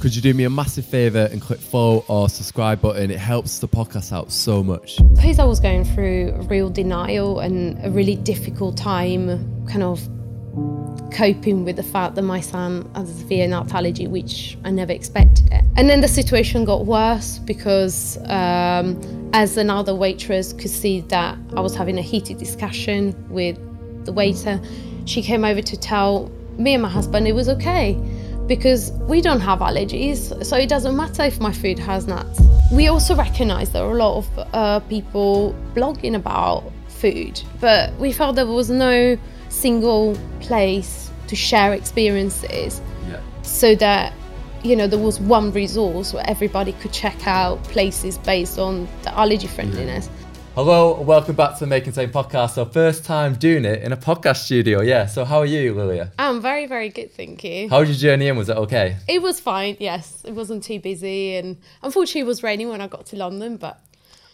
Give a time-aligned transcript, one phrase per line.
[0.00, 3.10] could you do me a massive favour and click follow or subscribe button?
[3.10, 4.96] It helps the podcast out so much.
[4.96, 10.00] Suppose I was going through real denial and a really difficult time, kind of
[11.12, 15.52] coping with the fact that my son has a severe allergy, which I never expected
[15.52, 15.64] it.
[15.76, 21.60] And then the situation got worse because um, as another waitress could see that I
[21.60, 23.56] was having a heated discussion with
[24.04, 24.60] the waiter,
[25.06, 27.96] she came over to tell me and my husband it was okay
[28.48, 32.40] because we don't have allergies, so it doesn't matter if my food has nuts.
[32.72, 38.10] We also recognize there are a lot of uh, people blogging about food, but we
[38.12, 39.16] felt there was no
[39.50, 43.20] single place to share experiences Yeah.
[43.42, 44.12] so that
[44.62, 49.16] you know there was one resource where everybody could check out places based on the
[49.16, 50.08] allergy friendliness
[50.58, 52.54] Hello, welcome back to the Making Same podcast.
[52.54, 54.80] So first time doing it in a podcast studio.
[54.82, 55.06] Yeah.
[55.06, 56.10] So how are you, Lilia?
[56.18, 58.36] i'm very very good thank you How was your journey in?
[58.36, 58.96] Was it okay?
[59.06, 62.88] it was fine yes it wasn't too busy and unfortunately it was raining when i
[62.88, 63.78] got to london but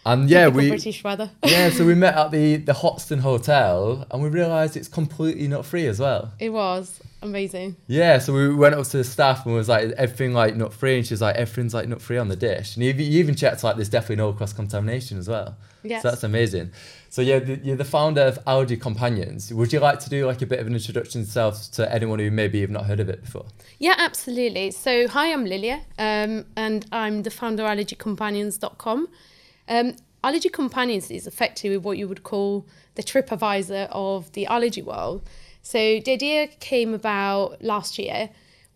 [0.07, 1.69] And yeah, we british weather yeah.
[1.69, 5.87] So we met at the the Hoxton Hotel, and we realised it's completely not free
[5.87, 6.33] as well.
[6.39, 10.33] it was amazing Yeah, so we went up to the staff and was like, everything
[10.33, 12.93] like nut free, and she's like, everything's like nut free on the dish, and you,
[12.93, 15.57] you even checked like there's definitely no cross contamination as well.
[15.83, 16.03] Yes.
[16.03, 16.73] So that's amazing.
[17.11, 19.53] So yeah, the, you're the founder of Allergy Companions.
[19.53, 22.31] Would you like to do like a bit of an introduction yourself to anyone who
[22.31, 23.47] maybe you've not heard of it before?
[23.79, 24.71] Yeah, absolutely.
[24.71, 29.09] So, hi, I'm Lilia, um, and I'm the founder of allergycompanions.com.
[29.69, 35.23] Um, Allergy Companions is effectively what you would call the TripAdvisor of the allergy world.
[35.65, 38.29] So, the idea came about last year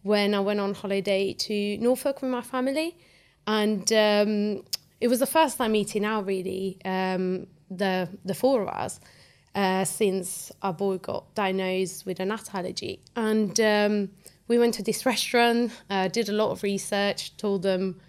[0.04, 2.96] when I went on holiday to Norfolk with my family,
[3.46, 4.64] and um,
[4.98, 9.00] it was the first time meeting out really um, the the four of us
[9.54, 13.02] uh, since our boy got diagnosed with a nut allergy.
[13.14, 14.10] And um,
[14.46, 18.00] we went to this restaurant, uh, did a lot of research, told them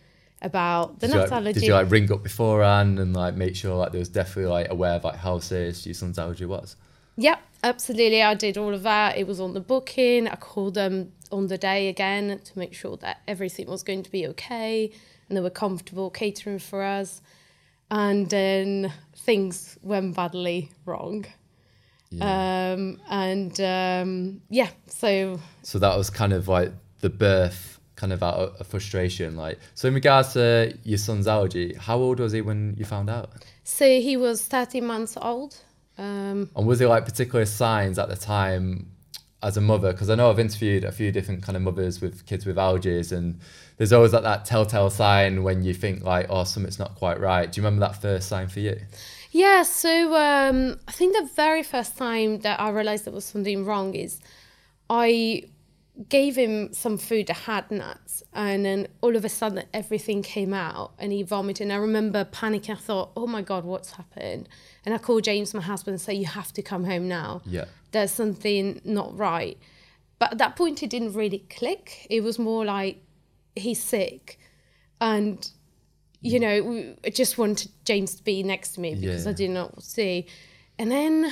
[0.41, 1.59] about the Did you, nut like, allergy.
[1.59, 4.71] did you like ring up beforehand and like make sure like there was definitely like
[4.71, 6.77] aware of like how serious your son's allergy was?
[7.17, 8.21] Yep, absolutely.
[8.21, 9.17] I did all of that.
[9.17, 10.27] It was on the booking.
[10.27, 14.11] I called them on the day again to make sure that everything was going to
[14.11, 14.91] be okay
[15.27, 17.21] and they were comfortable catering for us.
[17.91, 21.25] And then things went badly wrong.
[22.21, 26.71] Um, and um, yeah, so So that was kind of like
[27.01, 29.35] the birth kind of out of frustration.
[29.35, 33.09] Like so in regards to your son's allergy, how old was he when you found
[33.09, 33.31] out?
[33.63, 35.57] so he was 30 months old.
[35.99, 38.87] Um, And was there like particular signs at the time
[39.43, 39.91] as a mother?
[39.91, 43.11] Because I know I've interviewed a few different kind of mothers with kids with allergies,
[43.11, 43.39] and
[43.77, 47.51] there's always like that telltale sign when you think like, oh, something's not quite right.
[47.51, 48.79] Do you remember that first sign for you?
[49.31, 53.65] Yeah, so um, I think the very first time that I realized there was something
[53.65, 54.19] wrong is
[54.89, 55.43] I
[56.07, 60.53] gave him some food that had nuts, and then all of a sudden everything came
[60.53, 61.63] out and he vomited.
[61.63, 62.71] And I remember panicking.
[62.71, 64.47] I thought, oh my God, what's happened?
[64.85, 67.41] And I called James, my husband, and said, You have to come home now.
[67.45, 67.65] Yeah.
[67.91, 69.57] There's something not right.
[70.19, 72.07] But at that point, it didn't really click.
[72.09, 73.01] It was more like,
[73.55, 74.39] he's sick.
[75.01, 75.49] And
[76.21, 79.31] you know, I just wanted James to be next to me because Yeah.
[79.31, 80.27] I did not see.
[80.77, 81.31] And then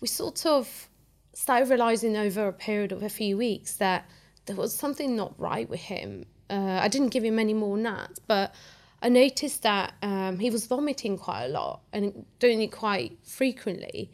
[0.00, 0.88] we sort of
[1.34, 4.08] started realizing over a period of a few weeks that
[4.46, 6.26] there was something not right with him.
[6.50, 8.54] Uh, I didn't give him any more nuts, but
[9.00, 14.10] I noticed that um, he was vomiting quite a lot and doing it quite frequently.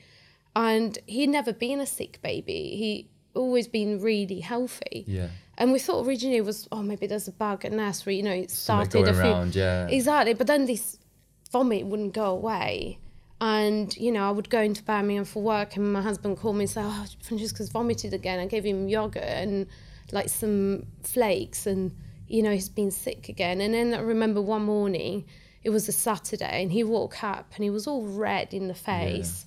[0.55, 2.75] And he'd never been a sick baby.
[2.77, 5.05] He always been really healthy.
[5.07, 5.29] Yeah.
[5.57, 8.31] And we thought originally it was, oh, maybe there's a bug at nursery, you know,
[8.33, 9.31] it Something started going a few.
[9.33, 9.89] around, yeah.
[9.89, 10.35] Exactly.
[10.35, 10.99] But then this
[11.51, 12.99] vomit wouldn't go away.
[13.41, 16.63] And, you know, I would go into Birmingham for work and my husband called me
[16.63, 18.41] and say, oh, Francesco's vomited again.
[18.41, 19.67] I gave him yogurt and
[20.11, 21.95] like some flakes and,
[22.27, 23.61] you know, he's been sick again.
[23.61, 25.25] And then I remember one morning,
[25.63, 28.75] it was a Saturday and he woke up and he was all red in the
[28.75, 29.47] face.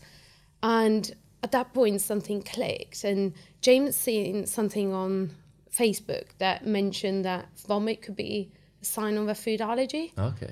[0.64, 1.14] And
[1.44, 3.04] at that point, something clicked.
[3.04, 5.32] And James seen something on
[5.76, 8.52] Facebook that mentioned that vomit could be
[8.82, 10.14] a sign of a food allergy.
[10.18, 10.52] Okay.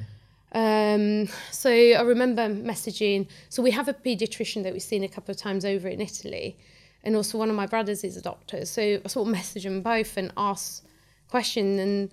[0.52, 3.28] Um, so I remember messaging.
[3.50, 6.58] So we have a pediatrician that we've seen a couple of times over in Italy,
[7.04, 8.66] and also one of my brothers is a doctor.
[8.66, 10.84] So I sort of message them both and ask
[11.30, 12.12] question, and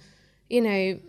[0.48, 1.00] you know,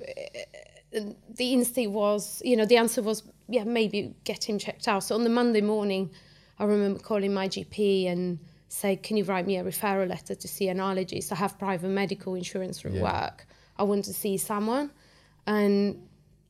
[1.35, 5.03] the instinct was, you know, the answer was, yeah, maybe get him checked out.
[5.03, 6.09] So on the Monday morning,
[6.59, 8.39] I remember calling my GP and
[8.69, 11.31] say, can you write me a referral letter to see an allergist?
[11.31, 13.03] I have private medical insurance from Yeah.
[13.03, 13.45] work.
[13.77, 14.89] I want to see someone,
[15.45, 16.01] and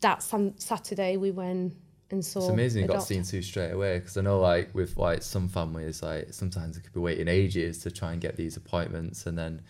[0.02, 1.76] that some Saturday we went
[2.12, 2.40] and saw.
[2.40, 3.14] It's amazing you got doctor.
[3.14, 6.84] seen to straight away because I know like with like some families like sometimes it
[6.84, 9.62] could be waiting ages to try and get these appointments and then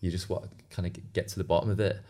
[0.00, 2.00] you just want kind of get to the bottom of it.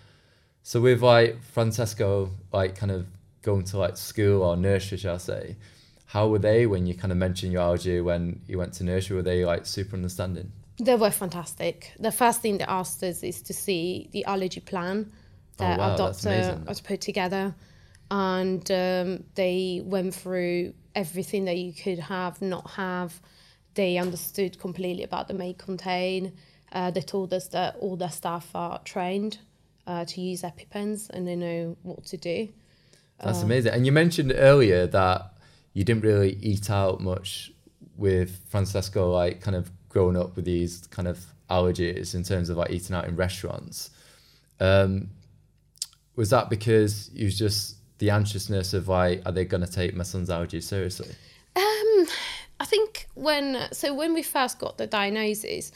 [0.63, 3.07] So with like Francesco, like kind of
[3.43, 5.57] going to like school or nursery, shall I say,
[6.07, 9.17] how were they when you kind of mentioned your allergy when you went to nursery?
[9.17, 10.51] Were they like super understanding?
[10.79, 11.93] They were fantastic.
[11.99, 15.13] The first thing they asked us is to see the allergy plan
[15.59, 17.55] that Oh, wow, our doctor has put together,
[18.11, 23.21] and um, they went through everything that you could have, not have.
[23.75, 26.33] They understood completely about the may contain.
[26.73, 29.39] Uh, they told us that all their staff are trained
[29.87, 32.49] uh, to use EpiPens and they know what to do.
[33.23, 33.73] That's amazing.
[33.73, 35.33] And you mentioned earlier that
[35.73, 37.53] you didn't really eat out much
[37.97, 42.57] with Francesco, like kind of growing up with these kind of allergies in terms of
[42.57, 43.91] like eating out in restaurants.
[44.61, 45.11] Um,
[46.17, 49.95] was that because you was just the anxiousness of like, are they going to take
[49.95, 51.09] my son's allergies seriously?
[51.55, 52.07] Um,
[52.59, 55.73] I think when so when we first got the diagnosis,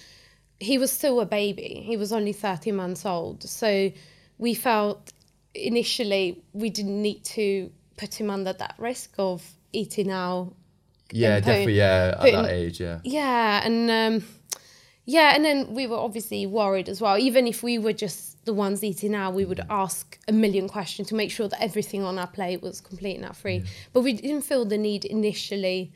[0.58, 1.82] he was still a baby.
[1.84, 3.42] He was only 30 months old.
[3.42, 3.92] So
[4.38, 5.12] we felt
[5.54, 10.54] initially we didn't need to put him under that risk of eating out.
[11.12, 11.74] Yeah, definitely.
[11.74, 12.80] Yeah, at put that age.
[12.80, 13.00] Yeah.
[13.04, 14.28] Yeah, and um,
[15.04, 17.18] yeah, and then we were obviously worried as well.
[17.18, 19.66] Even if we were just the ones eating out, we would mm.
[19.70, 23.36] ask a million questions to make sure that everything on our plate was complete and
[23.36, 23.62] free.
[23.92, 25.92] But we didn't feel the need initially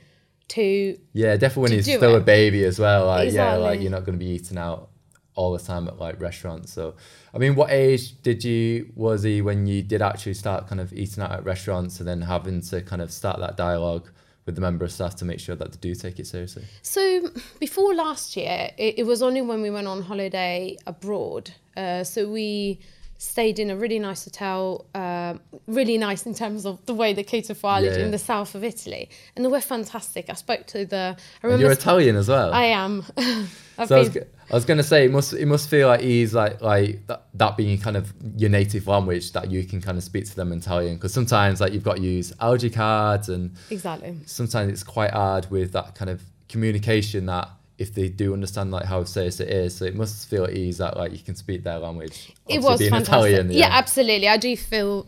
[0.49, 3.07] to Yeah, definitely when he's still a baby as well.
[3.07, 4.91] Like, yeah, like you're not going to be eating out
[5.35, 6.73] all the time at like restaurants.
[6.73, 6.95] So,
[7.35, 10.93] I mean, what age did you was he when you did actually start kind of
[10.93, 14.09] eating out at restaurants and then having to kind of start that dialogue
[14.47, 16.65] with the member of staff to make sure that they do take it seriously?
[16.83, 17.31] So
[17.61, 21.51] before last year, it, it was only when we went on holiday abroad.
[21.77, 22.81] Uh, so we
[23.19, 27.23] stayed in a really nice hotel, um, really nice in terms of the way they
[27.23, 28.05] cater for allergy Yeah.
[28.07, 30.29] in the south of Italy, and they were fantastic.
[30.29, 30.97] I spoke to the.
[30.97, 31.63] I And remember.
[31.63, 32.53] you're Italian as well.
[32.53, 33.05] I am.
[33.89, 36.33] So I was, been- I was gonna say it must it must feel like he's
[36.33, 40.05] like like that, that being kind of your native language that you can kind of
[40.05, 43.57] speak to them in Italian because sometimes like you've got to use allergy cards and
[43.71, 44.17] exactly.
[44.27, 47.49] sometimes it's quite hard with that kind of communication that
[47.79, 50.79] if they do understand like how serious it is so it must feel at ease
[50.79, 53.33] that like you can speak their language it Obviously was being fantastic.
[53.33, 53.69] Italian yeah.
[53.73, 54.29] absolutely.
[54.29, 55.07] I do feel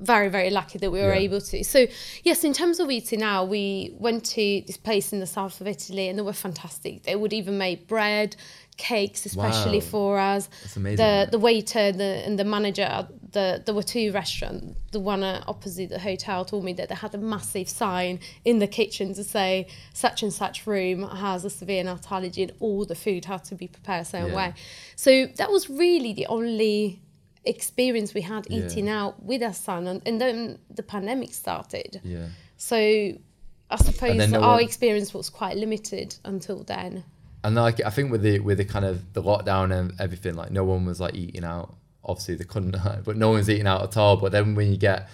[0.00, 1.20] very, very lucky that we were Yeah.
[1.26, 1.64] able to.
[1.64, 1.86] So,
[2.22, 5.66] yes, in terms of eating out, we went to this place in the south of
[5.66, 7.02] Italy and they were fantastic.
[7.02, 8.36] They would even make bread,
[8.76, 9.84] cakes, especially Wow.
[9.84, 10.48] for us.
[10.62, 10.96] That's amazing.
[11.04, 14.76] The the waiter the, and the manager, the there were two restaurants.
[14.92, 18.66] The one opposite the hotel told me that they had a massive sign in the
[18.66, 22.94] kitchen to say such and such room has a severe nut allergy and all the
[22.94, 24.36] food had to be prepared a certain Yeah.
[24.36, 24.54] way.
[24.96, 27.00] So that was really the only
[27.44, 28.66] experience we had Yeah.
[28.66, 32.26] eating out with our son and, and then the pandemic started yeah
[32.56, 37.04] so i suppose no our one- experience was quite limited until then
[37.44, 40.50] and like I think with the with the kind of the lockdown and everything like
[40.50, 41.76] no one was like eating out
[42.08, 44.16] obviously they couldn't but no one's eating out at all.
[44.16, 45.08] But then when you get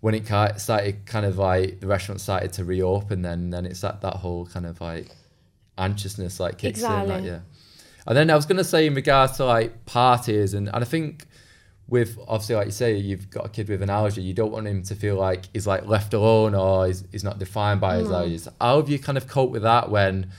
[0.00, 0.24] when it
[0.58, 4.46] started kind of like the restaurant started to reopen then then it's that that whole
[4.46, 5.08] kind of like
[5.76, 7.40] anxiousness like kicks in like yeah.
[8.06, 11.26] And then I was gonna say in regards to like parties and, and I think
[11.88, 14.66] with obviously like you say you've got a kid with an allergy you don't want
[14.66, 18.08] him to feel like he's like left alone or he's, he's not defined by his
[18.08, 18.14] No.
[18.16, 18.48] allergies.
[18.60, 20.30] How have you kind of coped with that when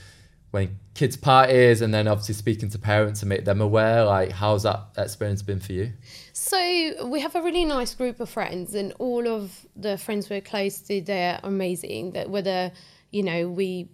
[0.50, 4.64] when kids parties and then obviously speaking to parents and make them aware like how's
[4.64, 5.92] that experience been for you?
[6.32, 10.40] So we have a really nice group of friends and all of the friends we're
[10.40, 12.12] close to they're amazing.
[12.12, 12.72] That whether
[13.10, 13.88] you know we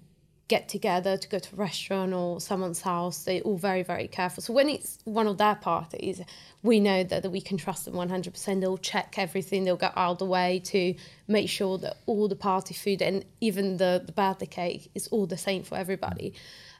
[0.48, 4.42] get together to go to a restaurant or someone's house they're all very very careful.
[4.42, 6.22] So when it's one of their parties
[6.62, 9.64] we know that, that we can trust them 100% they'll check everything.
[9.64, 10.94] They'll go out of the way to
[11.28, 15.26] make sure that all the party food and even the, the birthday cake is all
[15.26, 16.34] the same for everybody.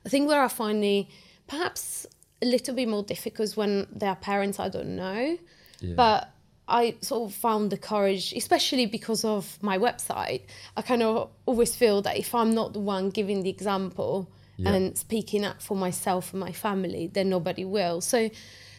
[0.05, 1.07] I think where i find the
[1.47, 2.07] perhaps
[2.41, 5.39] a little bit more difficult is when their parents i don't know.
[5.81, 5.95] Yeah.
[5.95, 6.33] but
[6.69, 10.43] I sort of found the courage, especially because of my website.
[10.77, 14.73] I kind of always feel that if I'm not the one giving the example Yeah.
[14.75, 18.01] and speaking up for myself and my family, then nobody will.
[18.01, 18.29] So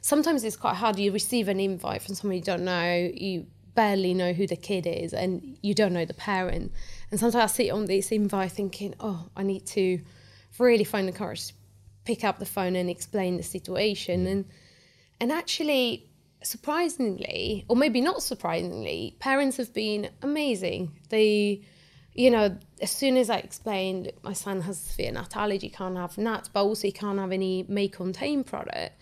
[0.01, 0.99] sometimes it's quite hard.
[0.99, 4.85] You receive an invite from somebody you don't know, you barely know who the kid
[4.85, 6.71] is, and you don't know the parent.
[7.09, 9.99] And sometimes I sit on this invite thinking, oh, I need to
[10.57, 11.53] really find the courage to
[12.03, 14.27] pick up the phone and explain the situation.
[14.27, 14.45] And
[15.21, 16.08] and actually,
[16.41, 20.91] surprisingly, or maybe not surprisingly, parents have been amazing.
[21.09, 21.61] They,
[22.13, 26.17] you know, as soon as I explained my son has severe nut allergy, can't have
[26.17, 28.93] nuts, but also he can't have any may contain product.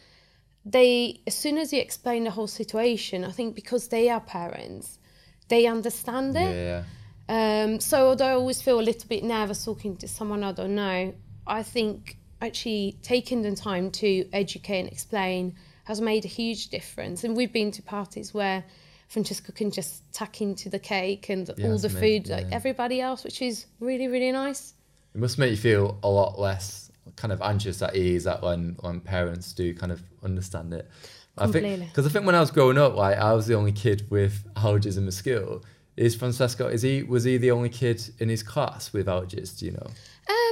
[0.66, 5.00] They, as soon as you explain the whole situation, I think because they are parents,
[5.48, 6.40] they understand it.
[6.40, 6.84] yeah
[7.30, 10.76] Um, so although I always feel a little bit nervous talking to someone I don't
[10.76, 11.14] know,
[11.46, 15.56] I think actually taking the time to educate and explain
[15.88, 17.24] has made a huge difference.
[17.24, 18.64] And we've been to parties where
[19.08, 22.56] Francesco can just tuck into the cake and Yeah, all the food like yeah.
[22.56, 24.74] everybody else, which is really, really nice.
[25.16, 28.76] It must make you feel a lot less kind of anxious at ease that when
[28.82, 30.90] when parents do kind of understand it.
[31.38, 31.86] I think Completely.
[31.86, 34.46] because I think when I was growing up, like I was the only kid with
[34.56, 35.64] allergies in my school.
[35.96, 36.68] Is Francesco?
[36.68, 39.58] Is he was he the only kid in his class with allergies?
[39.58, 39.88] Do you know?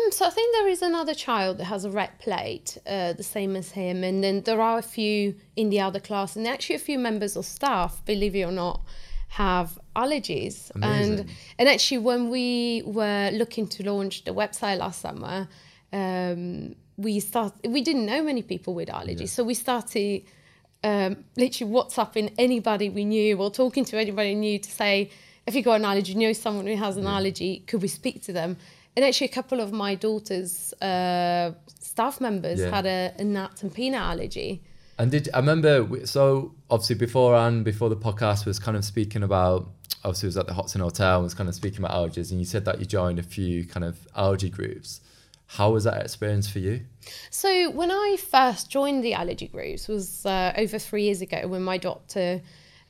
[0.05, 3.23] Um, so I think there is another child that has a red plate, uh, the
[3.23, 6.75] same as him, and then there are a few in the other class, and actually
[6.75, 8.81] a few members of staff, believe it or not,
[9.29, 10.71] have allergies.
[10.75, 11.19] Amazing.
[11.19, 15.47] And and actually, when we were looking to launch the website last summer,
[15.93, 19.25] um, we start we didn't know many people with allergies, Yeah.
[19.27, 20.23] so we started
[20.83, 25.09] um, literally WhatsApping anybody we knew or talking to anybody new to say,
[25.47, 28.21] if you got an allergy, you know someone who has an allergy, could we speak
[28.23, 28.57] to them?
[28.95, 32.69] And actually, a couple of my daughter's uh, staff members Yeah.
[32.69, 34.61] had a, a nut and peanut allergy.
[34.97, 35.83] And did I remember?
[35.83, 39.69] we- So obviously before and before the podcast was kind of speaking about.
[40.05, 42.39] Obviously, it was at the Hoxton Hotel and was kind of speaking about allergies, and
[42.39, 45.01] you said that you joined a few kind of allergy groups.
[45.47, 46.81] How was that experience for you?
[47.31, 51.63] So when I first joined the allergy groups was uh, over three years ago when
[51.63, 52.41] my doctor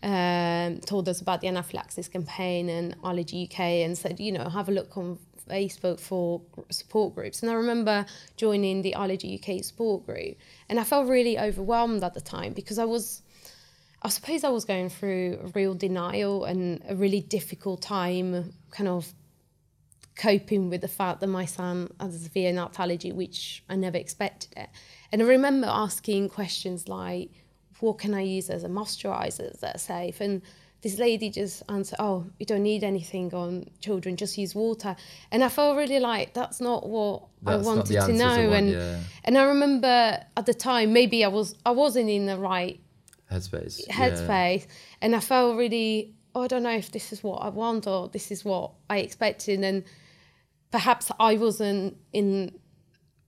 [0.04, 4.70] um, told us about the anaphylaxis campaign and Allergy UK and said, you know, have
[4.70, 5.18] a look on
[5.50, 7.42] Facebook for support groups.
[7.42, 8.06] And I remember
[8.38, 10.38] joining the Allergy UK support group
[10.70, 13.22] and I felt really overwhelmed at the time because I was
[14.02, 18.88] I suppose I was going through a real denial and a really difficult time kind
[18.88, 19.12] of
[20.16, 24.54] coping with the fact that my son has a severe allergy, which I never expected
[24.56, 24.70] it.
[25.12, 27.32] And I remember asking questions like,
[27.80, 30.22] what can I use as a moisturizer that's safe?
[30.22, 30.42] And
[30.82, 34.96] this lady just answered, oh, you don't need anything on children, just use water.
[35.32, 38.28] And I felt really like that's not what That's I wanted to know.
[38.28, 39.00] I want, and yeah.
[39.24, 42.80] and I remember at the time, maybe I was I wasn't in the right
[43.32, 43.82] Headspace.
[43.88, 43.94] yeah.
[43.94, 44.68] headspace
[45.02, 48.10] and I felt really oh, I don't know if this is what I want or
[48.10, 49.84] this is what I expected and
[50.72, 52.60] perhaps I wasn't in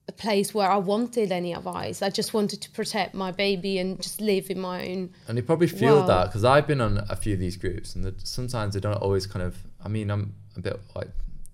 [0.08, 4.00] a place where I wanted any advice I just wanted to protect my baby and
[4.00, 6.06] just live in my own And you probably feel Wow.
[6.06, 9.26] that because I've been on a few of these groups, and sometimes they don't always
[9.26, 9.56] kind of.
[9.84, 11.10] I mean, I'm a bit like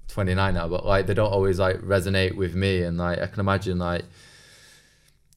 [0.08, 3.40] 29 now, but like they don't always like resonate with me, and like I can
[3.40, 4.04] imagine like.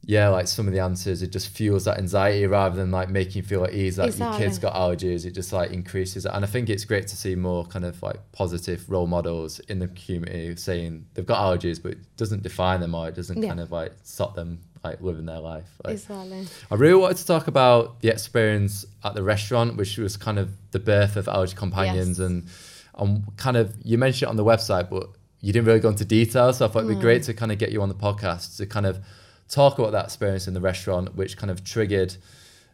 [0.09, 3.33] Yeah, like some of the answers, it just fuels that anxiety rather than like making
[3.35, 4.45] you feel at ease that your Exactly.
[4.45, 5.25] kid's got allergies.
[5.25, 6.31] It just like increases it.
[6.33, 9.79] And I think it's great to see more kind of like positive role models in
[9.79, 13.49] the community saying they've got allergies, but it doesn't define them or it doesn't Yeah.
[13.49, 15.67] kind of like stop them like living their life.
[15.83, 20.15] Like, exactly I really wanted to talk about the experience at the restaurant, which was
[20.15, 22.27] kind of the birth of Allergy Companions, Yes.
[22.27, 22.47] and
[22.97, 25.09] and kind of you mentioned it on the website, but
[25.41, 26.53] you didn't really go into detail.
[26.53, 28.65] So I thought it'd be great to kind of get you on the podcast to
[28.65, 28.99] kind of
[29.49, 32.15] talk about that experience in the restaurant, which kind of triggered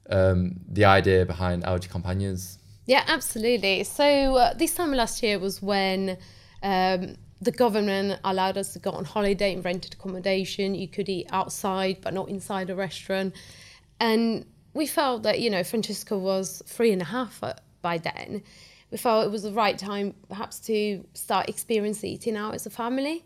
[0.10, 2.60] um, the idea behind Allergy Companions.
[2.86, 3.84] Yeah, absolutely.
[3.84, 6.18] So uh, this time last year was when
[6.62, 10.76] um, the government allowed us to go on holiday in rented accommodation.
[10.76, 13.34] You could eat outside, but not inside a restaurant.
[14.00, 18.44] And we felt that you know Francesco was three and a half uh, by then.
[18.92, 22.70] We felt it was the right time, perhaps, to start experiencing eating out as a
[22.70, 23.26] family.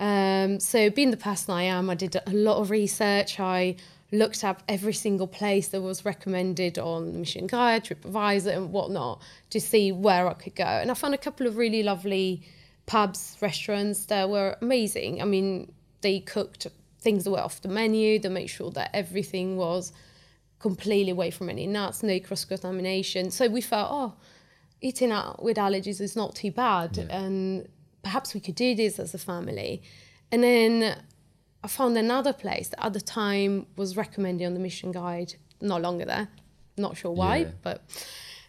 [0.00, 3.38] Um, so, being the person I am, I did a lot of research.
[3.38, 3.76] I
[4.12, 9.22] looked up every single place that was recommended on the Mission Guide, TripAdvisor, and whatnot
[9.50, 10.64] to see where I could go.
[10.64, 12.42] And I found a couple of really lovely
[12.86, 15.20] pubs, restaurants that were amazing.
[15.20, 16.66] I mean, they cooked
[17.00, 19.92] things that were off the menu, they made sure that everything was
[20.58, 23.30] completely away from any nuts, no cross contamination.
[23.30, 24.14] So we felt, oh,
[24.80, 27.68] eating out with allergies is not too bad, and
[28.02, 29.82] perhaps we could do this as a family.
[30.32, 30.96] And then
[31.62, 35.76] I found another place that at the time was recommended on the mission guide, no
[35.78, 36.28] longer there.
[36.76, 37.50] Not sure why, Yeah.
[37.62, 37.82] but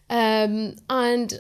[0.10, 1.40] um, and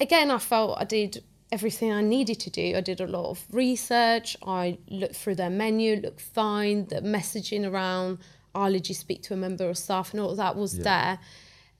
[0.00, 2.76] again, I felt I did everything I needed to do.
[2.76, 4.36] I did a lot of research.
[4.46, 6.86] I looked through their menu, looked fine.
[6.86, 8.18] The messaging around
[8.54, 10.84] allergy, speak to a member of staff, and all that was Yeah.
[10.84, 11.18] there.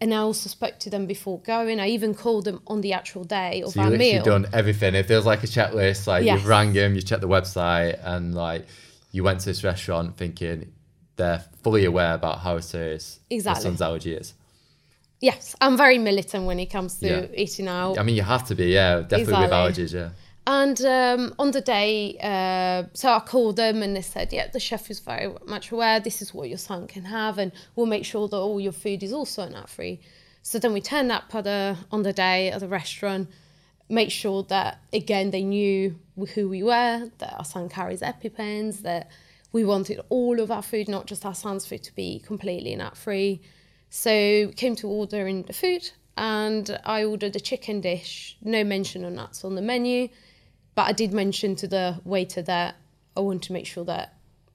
[0.00, 1.81] And I also spoke to them before going.
[1.81, 4.23] I even called them on the actual day of So our you meal.
[4.25, 4.95] done everything.
[4.95, 6.07] It feels like a checklist.
[6.07, 6.38] Like Yes.
[6.38, 8.67] you've rang him, you checked the website, and like
[9.11, 10.73] you went to this restaurant thinking
[11.17, 13.62] they're fully aware about how serious Exactly.
[13.64, 14.35] son's allergy is.
[15.21, 17.26] Yes, I'm very militant when it comes to Yeah.
[17.35, 17.99] eating out.
[17.99, 20.11] I mean, you have to be, yeah, definitely with allergies, yeah.
[20.50, 24.59] And um, on the day, uh, so I called them and they said, yeah, the
[24.59, 26.00] chef is very much aware.
[26.00, 29.02] This is what your son can have, and we'll make sure that all your food
[29.02, 30.00] is also nut free.
[30.40, 33.28] So then we turned up at the, on the day at the restaurant,
[33.90, 35.95] make sure that again they knew
[36.35, 39.11] who we were, that our son carries EpiPens, that
[39.52, 42.97] we wanted all of our food, not just our son's food, to be completely nut
[42.97, 43.43] free.
[43.90, 48.38] So we came to ordering the food, and I ordered a chicken dish.
[48.40, 50.09] No mention of nuts on the menu,
[50.78, 52.76] but I did mention to the waiter that
[53.16, 54.14] I want to make sure that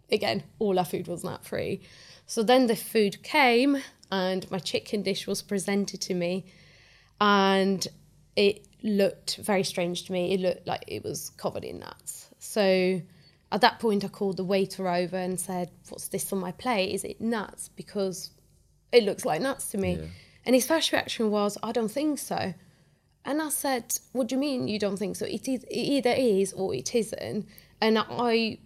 [0.10, 1.82] again all our food was nut free.
[2.28, 6.46] So then the food came, and my chicken dish was presented to me,
[7.20, 7.86] and
[8.38, 10.34] it looked very strange to me.
[10.34, 12.30] It looked like it was covered in nuts.
[12.40, 13.02] So
[13.52, 16.94] at that point, I called the waiter over and said, What's this on my plate?
[16.94, 17.68] Is it nuts?
[17.76, 18.32] Because
[18.94, 19.96] it looks like nuts to me.
[19.96, 20.06] Yeah.
[20.46, 22.54] And his first reaction was, I don't think so.
[23.26, 25.26] And I said, What do you mean you don't think so?
[25.26, 27.48] It, is, it either is or it isn't.
[27.82, 28.60] And I,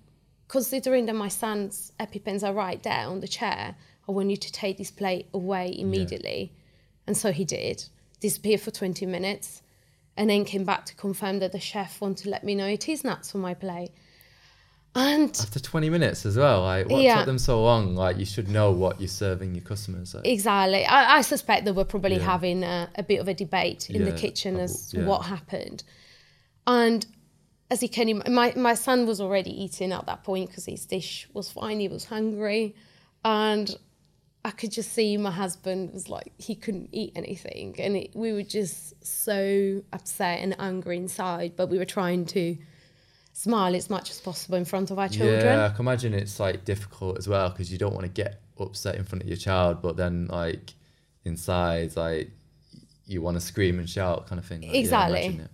[0.48, 3.76] considering that my son's EpiPens are right there on the chair,
[4.08, 6.54] I want you to take this plate away immediately.
[7.06, 7.86] And so he did,
[8.20, 9.62] disappeared for 20 minutes,
[10.16, 12.90] and then came back to confirm that the chef wanted to let me know it
[12.90, 13.92] is nuts on my plate.
[14.98, 17.18] And After 20 minutes as well, like what Yeah.
[17.18, 17.96] took them so long?
[17.96, 20.16] Like you should know what you're serving your customers.
[20.16, 20.86] Like, Exactly.
[20.86, 22.24] I, I suspect they were probably Yeah.
[22.24, 25.06] having a, a bit of a debate in the kitchen as yeah.
[25.06, 25.84] what happened.
[26.66, 27.06] And
[27.70, 30.86] as you can imagine, my, my son was already eating at that point because his
[30.86, 32.76] dish was fine, he was hungry.
[33.24, 33.76] And
[34.44, 37.76] I could just see my husband was like, he couldn't eat anything.
[37.78, 42.58] And it, we were just so upset and angry inside, but we were trying to
[43.38, 45.46] smile as much as possible in front of our children.
[45.46, 48.42] Yeah, I can imagine it's like difficult as well because you don't want to get
[48.60, 50.74] upset in front of your child, but then like
[51.24, 52.32] inside, like
[53.06, 54.62] you want to scream and shout, kind of thing.
[54.62, 55.28] Like, Exactly.
[55.28, 55.52] it.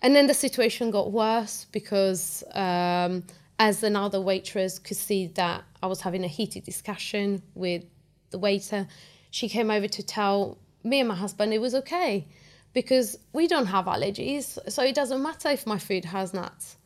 [0.00, 3.22] And then the situation got worse because um,
[3.58, 7.84] as another waitress could see that I was having a heated discussion with
[8.30, 8.88] the waiter,
[9.30, 12.26] she came over to tell me and my husband it was okay
[12.72, 14.58] because we don't have allergies.
[14.72, 16.78] So it doesn't matter if my food has nuts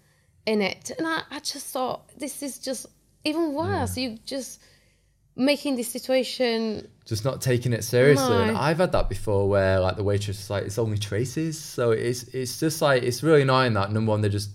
[0.51, 0.91] in it.
[0.99, 2.87] And I, I just thought, this is just
[3.25, 3.97] even worse.
[3.97, 4.61] You just
[5.37, 8.37] making this situation just not taking it seriously.
[8.37, 11.59] And I've had that before where like the waitress is like it's only traces.
[11.59, 14.51] So it's it's just like it's really annoying that number one they just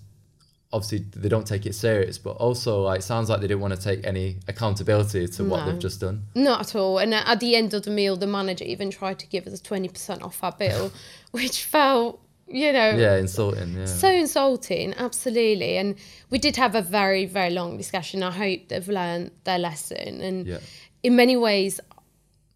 [0.72, 3.80] obviously they don't take it serious, but also like sounds like they didn't want to
[3.80, 6.24] take any accountability to what they've just done.
[6.34, 6.98] Not at all.
[6.98, 9.62] And at the end of the meal, the manager even tried to give us a
[9.62, 10.92] 20% off our bill,
[11.30, 13.74] which felt, you know, Yeah, insulting.
[13.74, 13.86] Yeah.
[13.86, 14.94] so insulting.
[14.94, 15.76] Absolutely.
[15.78, 15.96] And
[16.30, 18.22] we did have a very, very long discussion.
[18.22, 20.20] I hope they've learned their lesson.
[20.20, 20.58] And Yeah.
[21.02, 21.80] in many ways,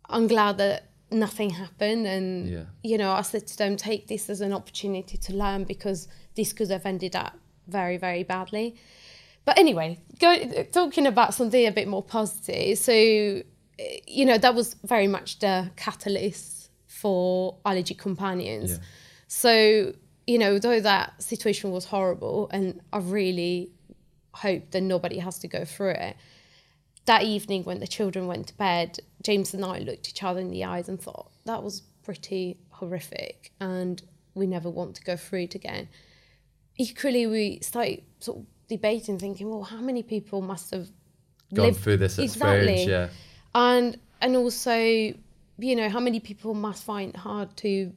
[0.09, 2.07] I'm glad that nothing happened.
[2.07, 2.65] And, Yeah.
[2.83, 6.53] you know, I said to them, take this as an opportunity to learn because this
[6.53, 8.77] could have ended up very, very badly.
[9.45, 10.37] But anyway, go,
[10.73, 12.79] talking about something a bit more positive.
[12.79, 12.93] So,
[14.07, 18.73] you know, that was very much the catalyst for Allergy Companions.
[18.73, 18.79] Yeah.
[19.33, 19.95] So,
[20.27, 23.71] you know, though that situation was horrible, and I really
[24.35, 26.17] hope that nobody has to go through it.
[27.05, 30.51] That evening, when the children went to bed, James and I looked each other in
[30.51, 34.03] the eyes and thought that was pretty horrific, and
[34.35, 35.89] we never want to go through it again.
[36.77, 40.89] Equally, we started sort of debating, thinking, well, how many people must have
[41.55, 42.89] Gone lived- through this experience.
[42.89, 43.11] Yeah.
[43.55, 47.93] and and also you know how many people must find it hard to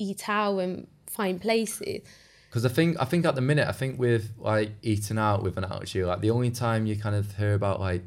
[0.00, 2.00] eat out and find places
[2.48, 5.56] Because I think I think at the minute I think with like eating out with
[5.56, 8.02] an allergy, like the only time you kind of hear about like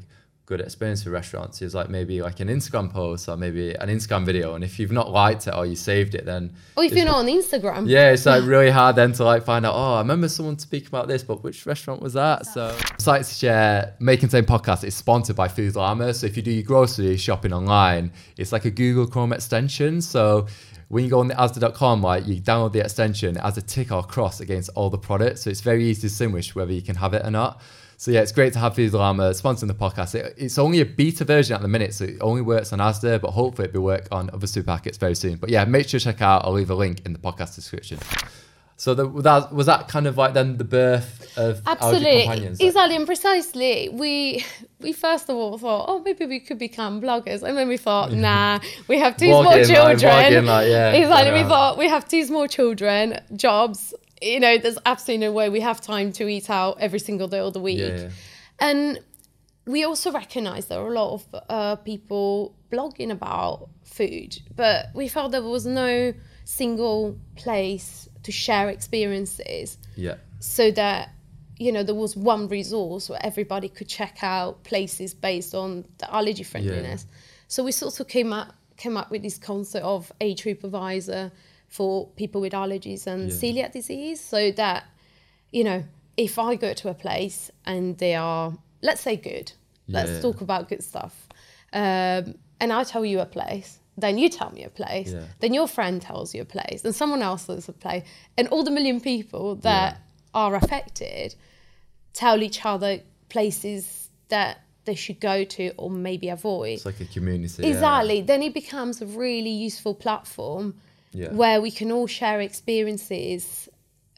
[0.46, 4.26] good experience with restaurants is like maybe like an Instagram post or maybe an Instagram
[4.26, 7.06] video, and if you've not liked it or you saved it, then oh, if you're
[7.06, 9.74] not on instagram yeah, it's like really hard then to like find out.
[9.74, 12.44] Oh, I remember someone speaking about this, but which restaurant was that?
[12.46, 16.12] So, Sites to Share Make and Contain podcast is sponsored by Food Llama.
[16.12, 20.02] So if you do your grocery shopping online, it's like a Google Chrome extension.
[20.02, 20.46] So
[20.94, 23.90] when you go on the Asda.com, right, you download the extension, it has a tick
[23.90, 25.42] or cross against all the products.
[25.42, 27.60] So it's very easy to distinguish whether you can have it or not.
[27.96, 30.14] So yeah, it's great to have Food Llama sponsoring the podcast.
[30.14, 33.20] It, it's only a beta version at the minute, so it only works on Asda,
[33.20, 35.34] but hopefully it'll work on other supermarkets very soon.
[35.34, 36.44] But yeah, make sure to check out.
[36.44, 37.98] I'll leave a link in the podcast description.
[38.76, 42.60] So the, that was that kind of like then the birth of absolutely Companions.
[42.60, 44.44] like- exactly and precisely we
[44.80, 48.12] we first of all thought oh maybe we could become bloggers and then we thought
[48.26, 48.58] nah
[48.88, 53.20] we have two small children like, yeah, exactly we thought we have two small children
[53.36, 57.28] jobs you know there's absolutely no way we have time to eat out every single
[57.28, 58.08] day of the week Yeah, yeah.
[58.60, 59.00] And
[59.66, 65.08] we also recognize there are a lot of uh, people blogging about food, but we
[65.08, 66.12] felt there was no
[66.44, 70.16] single place to share experiences Yeah.
[70.40, 71.10] so that
[71.58, 76.12] you know there was one resource where everybody could check out places based on the
[76.12, 77.16] allergy friendliness Yeah.
[77.48, 81.30] so we sort of came up came up with this concept of a TripAdvisor
[81.68, 83.36] for people with allergies and Yeah.
[83.40, 84.84] celiac disease so that
[85.52, 85.84] you know
[86.16, 89.52] if i go to a place and they are let's say good.
[89.88, 91.14] Let's talk about good stuff.
[91.72, 95.24] Um, and I tell you a place, then you tell me a place, Yeah.
[95.40, 98.04] then your friend tells you a place, and someone else tells a place,
[98.36, 100.00] and all the million people that
[100.34, 101.34] are affected
[102.12, 106.74] tell each other places that they should go to or maybe avoid.
[106.74, 107.62] It's like a community.
[107.62, 107.68] yeah.
[107.70, 108.20] Exactly.
[108.20, 110.74] Then it becomes a really useful platform
[111.12, 111.32] Yeah.
[111.32, 113.68] where we can all share experiences,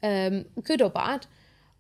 [0.03, 1.27] um, good or bad,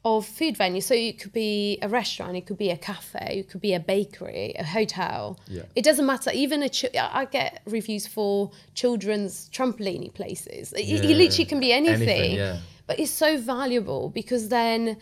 [0.06, 0.84] of food venues.
[0.84, 3.80] So it could be a restaurant, it could be a cafe, it could be a
[3.80, 5.38] bakery, a hotel.
[5.48, 5.62] Yeah.
[5.74, 6.30] It doesn't matter.
[6.32, 10.72] Even a ch- I get reviews for children's trampoline places.
[10.74, 12.08] It, it literally can be anything.
[12.08, 12.58] Anything, yeah.
[12.86, 14.96] But it's so valuable because then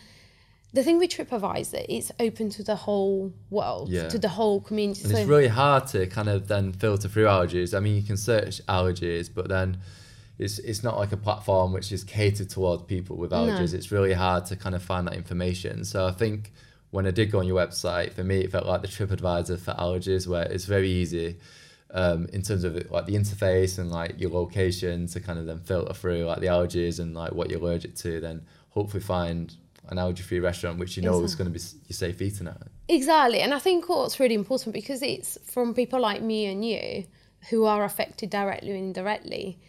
[0.73, 4.09] the thing with TripAdvisor, it's open to the whole world, Yeah.
[4.09, 5.03] to the whole community.
[5.03, 7.77] And so it's really hard to kind of then filter through allergies.
[7.77, 9.77] I mean, you can search allergies, but then
[10.37, 13.73] it's it's not like a platform which is catered towards people with allergies.
[13.73, 15.85] It's really hard to kind of find that information.
[15.85, 16.51] So I think
[16.91, 19.73] when I did go on your website, for me, it felt like the TripAdvisor for
[19.73, 21.37] allergies, where it's very easy.
[21.91, 25.59] Um, in terms of like the interface and like your location to kind of then
[25.59, 29.55] filter through like the allergies and like what you're allergic to, then hopefully find
[29.89, 32.57] an allergy-free restaurant which you know is going to be you're safe eating at.
[32.89, 33.39] Exactly.
[33.39, 37.05] And I think what's really important because it's from people like me and you
[37.49, 39.59] who are affected directly or indirectly,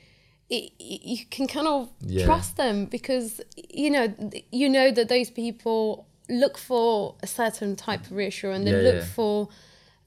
[0.48, 2.24] it, you can kind of Yeah.
[2.24, 4.14] trust them because, you know,
[4.52, 8.64] you know that those people look for a certain type of reassurance.
[8.64, 9.04] They Yeah, look yeah.
[9.04, 9.48] for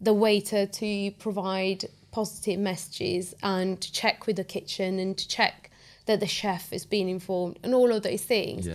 [0.01, 5.69] the waiter to provide positive messages and to check with the kitchen and to check
[6.05, 8.65] that the chef is being informed and all of those things.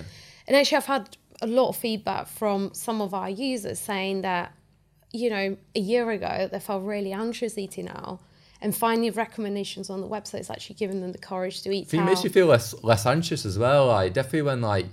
[0.46, 4.52] And actually, I've had a lot of feedback from some of our users saying that,
[5.12, 8.20] you know, a year ago they felt really anxious eating out,
[8.60, 11.90] and finding recommendations on the website is actually giving them the courage to eat I
[11.90, 12.06] think out.
[12.06, 13.86] it makes you feel less less anxious as well.
[13.88, 14.86] Like definitely when like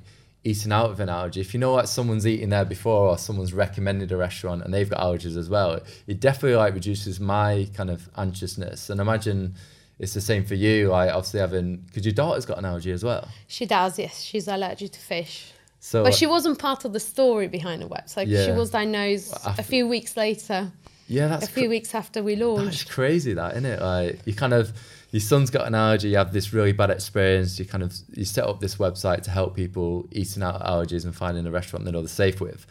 [0.43, 3.53] eating out with an allergy, if you know like someone's eating there before or someone's
[3.53, 7.89] recommended a restaurant and they've got allergies as well, it definitely like reduces my kind
[7.89, 8.89] of anxiousness.
[8.89, 9.55] And imagine
[9.99, 10.89] it's the same for you.
[10.89, 13.27] Like obviously having because your daughter's got an allergy as well.
[13.47, 15.51] she does, yes, she's allergic to fish.
[15.83, 18.25] So But she wasn't part of the story behind the website.
[18.27, 18.45] Yeah.
[18.45, 20.71] She was diagnosed After- a few weeks later,
[21.11, 22.65] yeah, that's a few cr- weeks after we launched.
[22.65, 23.81] That's crazy, that isn't it?
[23.81, 24.71] Like you kind of
[25.11, 27.59] your son's got an allergy, you have this really bad experience.
[27.59, 31.15] You kind of you set up this website to help people eating out allergies and
[31.15, 32.65] finding a restaurant they know they're safe with.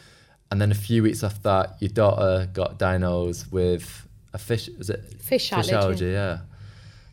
[0.50, 4.68] And then a few weeks after that, your daughter got diagnosed with a fish.
[4.68, 6.07] Is it Fish allergy.
[6.07, 6.38] Yeah.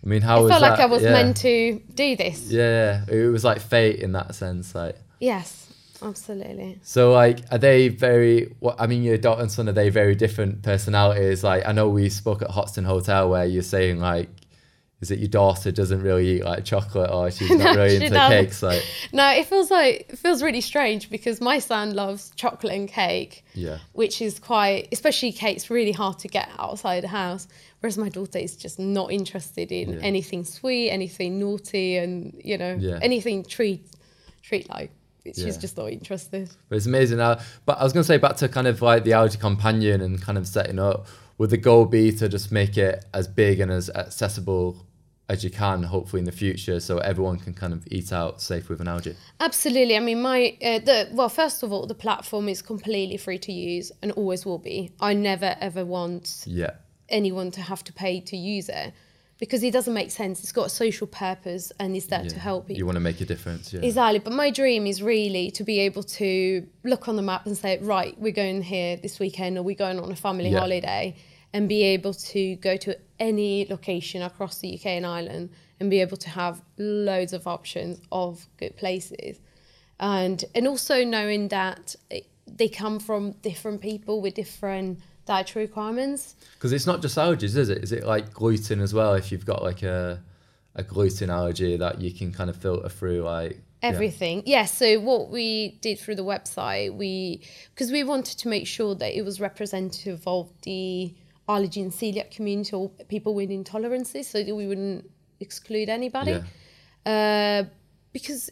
[0.03, 0.71] I mean, how I was felt that?
[0.71, 1.11] like I was yeah.
[1.11, 2.49] meant to do this.
[2.49, 4.73] Yeah, it was like fate in that sense.
[4.73, 5.66] Like Yes,
[6.01, 6.79] absolutely.
[6.83, 8.55] so, like, are they very?
[8.59, 11.43] What I mean, your daughter and son are they very different personalities?
[11.43, 14.29] Like, I know we spoke at Hoxton Hotel where you're saying like,
[15.01, 18.05] is it your daughter doesn't really eat like chocolate or she's not No, really she
[18.05, 18.45] into doesn't.
[18.45, 18.63] cakes?
[18.63, 18.83] Like,
[19.13, 23.45] No, it feels like it feels really strange because my son loves chocolate and cake,
[23.53, 27.47] yeah, which is quite, especially cake's really hard to get outside the house.
[27.79, 29.99] Whereas my daughter is just not interested in Yeah.
[30.01, 32.97] anything sweet, anything naughty, and you know Yeah.
[33.01, 33.85] anything treat
[34.41, 34.89] treat like.
[35.35, 35.57] She's Yeah.
[35.61, 36.49] just not interested.
[36.69, 37.17] but it's amazing.
[37.17, 40.21] Now, but I was gonna say back to kind of like the allergy companion and
[40.21, 41.07] kind of setting up.
[41.37, 44.83] Would the goal be to just make it as big and as accessible
[45.29, 48.69] as you can, hopefully in the future, so everyone can kind of eat out safe
[48.69, 49.13] with an allergy?
[49.41, 49.95] Absolutely.
[49.97, 53.51] I mean, my uh, the well, first of all, the platform is completely free to
[53.51, 54.91] use and always will be.
[55.01, 56.71] I never ever want Yeah.
[57.09, 58.93] anyone to have to pay to use it
[59.39, 60.41] because it doesn't make sense.
[60.41, 62.79] It's got a social purpose and it's there to help people.
[62.79, 63.81] You want to make a difference, yeah.
[63.81, 64.19] Exactly.
[64.19, 67.77] But my dream is really to be able to look on the map and say,
[67.79, 70.59] right, we're going here this weekend or we're going on a family Yeah.
[70.59, 71.15] holiday
[71.53, 76.01] and be able to go to any location across the UK and Ireland and be
[76.01, 79.39] able to have loads of options of good places.
[79.99, 86.35] And and also knowing that it, they come from different people with different dietary requirements.
[86.55, 87.83] Because it's not just allergies, is it?
[87.83, 89.13] Is it like gluten as well?
[89.13, 90.21] If you've got like a
[90.75, 93.89] a gluten allergy that you can kind of filter through, like yeah.
[93.89, 97.41] everything yes so what we did through the website we
[97.73, 101.13] because we wanted to make sure that it was representative of the
[101.47, 105.09] allergy and celiac community or people with intolerances so that we wouldn't
[105.39, 106.41] exclude anybody
[107.05, 107.63] Yeah.
[107.65, 107.69] uh,
[108.13, 108.49] because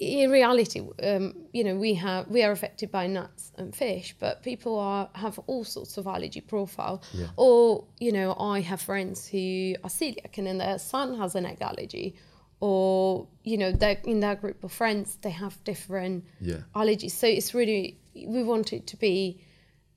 [0.00, 4.42] in reality um, you know we have we are affected by nuts and fish but
[4.42, 7.26] people are have all sorts of allergy profile Yeah.
[7.36, 11.46] or you know i have friends who are celiac and then their son has an
[11.46, 12.14] egg allergy
[12.60, 16.58] or you know they're in their group of friends they have different Yeah.
[16.74, 19.40] allergies so it's really we want it to be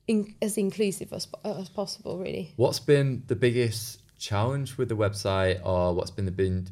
[0.08, 5.66] in, as inclusive as, as possible really What's been the biggest challenge with the website,
[5.66, 6.32] or what's been the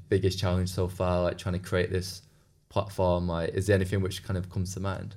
[0.09, 2.21] biggest challenge so far, like trying to create this
[2.69, 3.27] platform?
[3.27, 5.15] Like, is there anything which kind of comes to mind?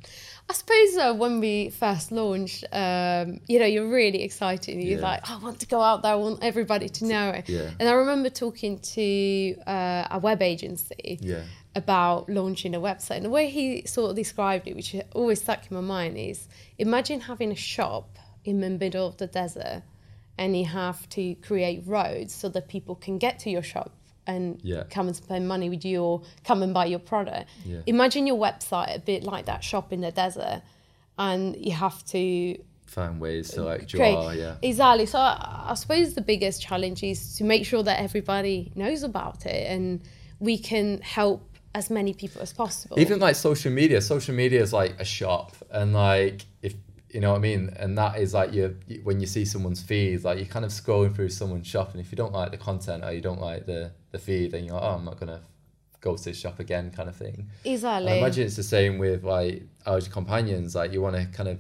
[0.48, 4.76] I suppose uh, when we first launched, um, you know, you're really excited.
[4.82, 5.04] You're Yeah.
[5.04, 6.12] like, "Oh, I want to go out there.
[6.12, 7.48] I want everybody to know it.
[7.48, 7.70] Yeah.
[7.78, 11.42] And I remember talking to uh, a web agency Yeah.
[11.76, 13.16] about launching a website.
[13.16, 16.48] And the way he sort of described it, which always stuck in my mind, is
[16.78, 19.82] imagine having a shop in the middle of the desert
[20.38, 23.92] and you have to create roads so that people can get to your shop
[24.26, 24.85] and Yeah.
[24.90, 27.48] come and spend money with you or come and buy your product.
[27.64, 27.80] Yeah.
[27.87, 30.62] Imagine your website a bit like that shop in the desert
[31.18, 32.56] and you have to
[32.87, 34.30] Find ways to like create draw.
[34.32, 34.56] Yeah.
[34.61, 39.02] exactly so I, I suppose the biggest challenge is to make sure that everybody knows
[39.02, 40.00] about it and
[40.40, 41.40] we can help
[41.74, 45.54] as many people as possible Even like social media, social media is like a shop,
[45.70, 46.74] and like if
[47.12, 50.25] you know what I mean, and that is like you when you see someone's feed,
[50.25, 53.05] like you're kind of scrolling through someone's shop, and if you don't like the content
[53.05, 55.42] or you don't like the the feed, then you're like, oh, I'm not gonna
[56.01, 57.35] go to this shop again, kind of thing.
[57.35, 60.75] And exactly I imagine it's the same with like our companions.
[60.75, 61.59] Like you want to kind of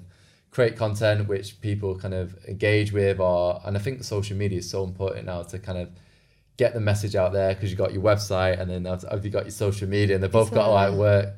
[0.50, 4.70] create content which people kind of engage with, or and I think social media is
[4.70, 5.90] so important now to kind of
[6.56, 9.30] get the message out there because you got your website and then have have you
[9.30, 11.34] got your social media, and they both got to like work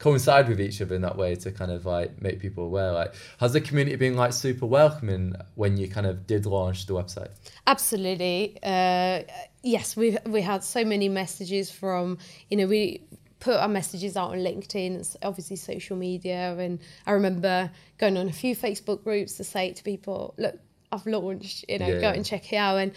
[0.00, 2.90] coincide with each other in that way to kind of like make people aware.
[2.90, 6.94] Like, has the community been like super welcoming when you kind of did launch the
[6.94, 7.30] website?
[7.66, 8.58] Absolutely.
[8.62, 9.22] Uh,
[9.62, 13.04] yes, we we had so many messages from you know we
[13.38, 18.28] put our messages out on LinkedIn, it's obviously social media, and I remember going on
[18.28, 20.56] a few Facebook groups to say to people, look,
[20.92, 22.00] I've launched, you know, Yeah.
[22.02, 22.92] go and check it out, and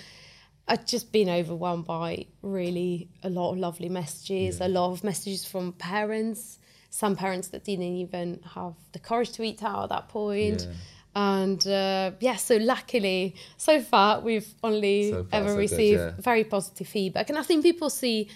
[0.68, 4.68] I've just been overwhelmed by really a lot of lovely messages, Yeah.
[4.68, 6.60] a lot of messages from parents.
[7.02, 10.62] Some parents that didn't even have the courage to eat out at that point.
[10.62, 10.76] Yeah.
[11.16, 16.00] And uh, yeah, so luckily, so far we've only So far, ever so good, received
[16.02, 16.12] yeah.
[16.20, 18.30] very positive feedback, and I think people see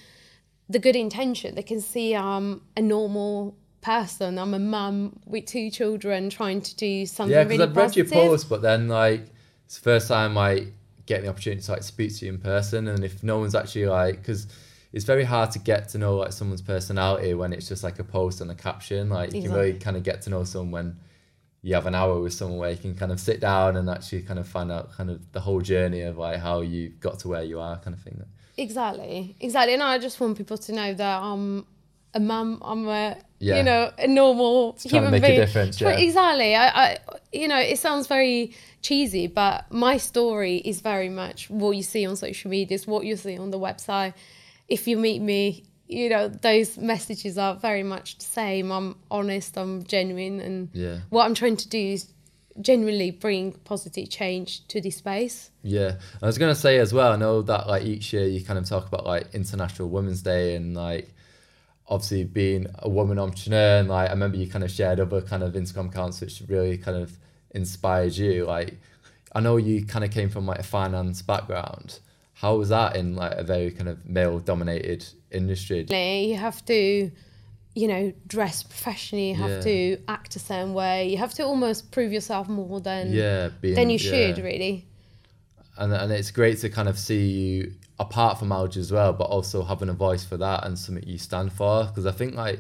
[0.69, 1.53] the good intention.
[1.53, 4.37] They can see um a normal person.
[4.39, 7.95] I'm a mum with two children trying to do something Yeah, because really I've read
[7.95, 8.29] your positive.
[8.29, 9.23] post, but then like
[9.65, 10.67] it's the first time I
[11.05, 13.85] get the opportunity to like speak to you in person, and if no one's actually
[13.85, 14.47] like, because
[14.93, 18.03] it's very hard to get to know like someone's personality when it's just like a
[18.03, 19.09] post and a caption.
[19.09, 20.99] Like you can really kind of get to know someone when
[21.61, 24.21] you have an hour with someone where you can kind of sit down and actually
[24.21, 27.27] kind of find out kind of the whole journey of like how you got to
[27.27, 28.23] where you are, kind of thing.
[28.57, 29.73] Exactly, exactly.
[29.73, 31.65] And I just want people to know that I'm
[32.13, 32.59] a mum.
[32.63, 33.57] I'm a Yeah.
[33.57, 35.39] you know a normal to human make a being.
[35.39, 35.89] difference, yeah.
[35.89, 36.55] Exactly.
[36.55, 36.97] I, I,
[37.33, 42.05] you know, it sounds very cheesy, but my story is very much what you see
[42.05, 44.13] on social media, is what you see on the website.
[44.67, 48.71] If you meet me, you know, those messages are very much the same.
[48.71, 49.57] I'm honest.
[49.57, 50.99] I'm genuine, and Yeah.
[51.09, 52.11] what I'm trying to do is
[52.59, 55.51] genuinely bring positive change to this space.
[55.61, 57.13] Yeah, I was gonna say as well.
[57.13, 60.55] I know that like each year you kind of talk about like International Women's Day
[60.55, 61.13] and like
[61.87, 65.43] obviously being a woman entrepreneur and like I remember you kind of shared other kind
[65.43, 67.17] of Instagram accounts which really kind of
[67.51, 68.45] inspired you.
[68.45, 68.79] Like
[69.33, 71.99] I know you kind of came from like a finance background.
[72.41, 75.85] How was that in like a very kind of male dominated industry?
[75.89, 77.11] You have to,
[77.73, 79.29] you know, dress professionally.
[79.29, 79.61] You have Yeah.
[79.71, 81.09] to act a certain way.
[81.09, 84.11] You have to almost prove yourself more than Yeah, being, than you yeah.
[84.33, 84.85] should, really.
[85.79, 89.25] and and it's great to kind of see you apart from Alge as well, but
[89.25, 91.85] also having a voice for that and something you stand for.
[91.85, 92.59] Because I think like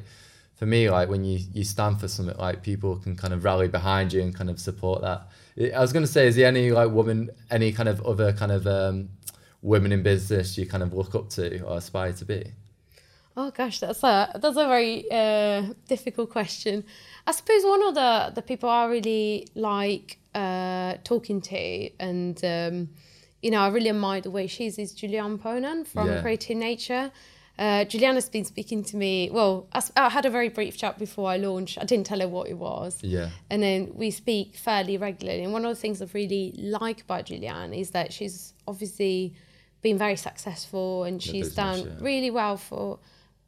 [0.55, 3.67] for me, like when you you stand for something, like people can kind of rally
[3.67, 5.27] behind you and kind of support that.
[5.75, 8.65] I was gonna say, is there any like woman, any kind of other kind of
[8.67, 9.09] um,
[9.67, 12.41] women in business you kind of look up to or aspire to be?
[13.39, 16.83] Oh gosh, that's a that's a very uh, difficult question.
[17.27, 22.75] I suppose one of the the people I really like uh, talking to, and um,
[23.43, 26.21] you know, I really admire the way she is, is Julianne Ponan from Yeah.
[26.21, 27.11] Creative Nature.
[27.59, 29.29] Uh, Julianne has been speaking to me.
[29.31, 31.79] Well, I had a very brief chat before I launched.
[31.81, 32.99] I didn't tell her what it was.
[33.03, 35.43] Yeah, And then we speak fairly regularly.
[35.43, 39.33] And one of the things I really like about Julianne is that she's obviously
[39.81, 41.93] been very successful and she's business, done yeah.
[41.99, 42.99] really well for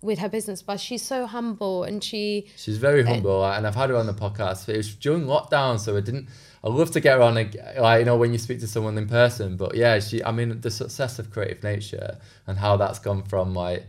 [0.02, 0.62] with her business.
[0.62, 3.96] But she's so humble and she she's very eh, humble, uh, and I've had her
[3.96, 4.70] on the podcast.
[4.70, 6.28] It was during lockdown, so I didn't.
[6.64, 7.54] I'd love to get her on, like
[8.00, 9.58] you know, when you speak to someone in person.
[9.58, 10.24] But yeah, she.
[10.24, 13.88] I mean, the success of Creative Nature and how that's gone from like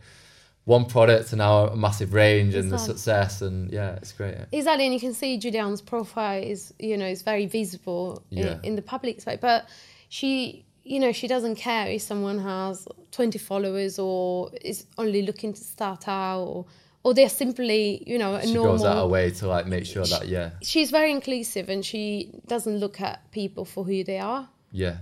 [0.64, 4.36] one product to now a massive range and the success, and yeah, it's great.
[4.52, 8.52] exactly and you can see Julianne's profile is you know is very visible Yeah.
[8.52, 9.38] in, in the public space.
[9.40, 9.68] But
[10.08, 15.52] she you know she doesn't care if someone has 20 followers or is only looking
[15.52, 16.66] to start out or
[17.02, 19.86] or they're simply you know a She normal goes out her way to like make
[19.86, 24.18] sure that yeah, she's very inclusive and she doesn't look at people for who they
[24.18, 24.48] are.
[24.72, 24.98] Yeah,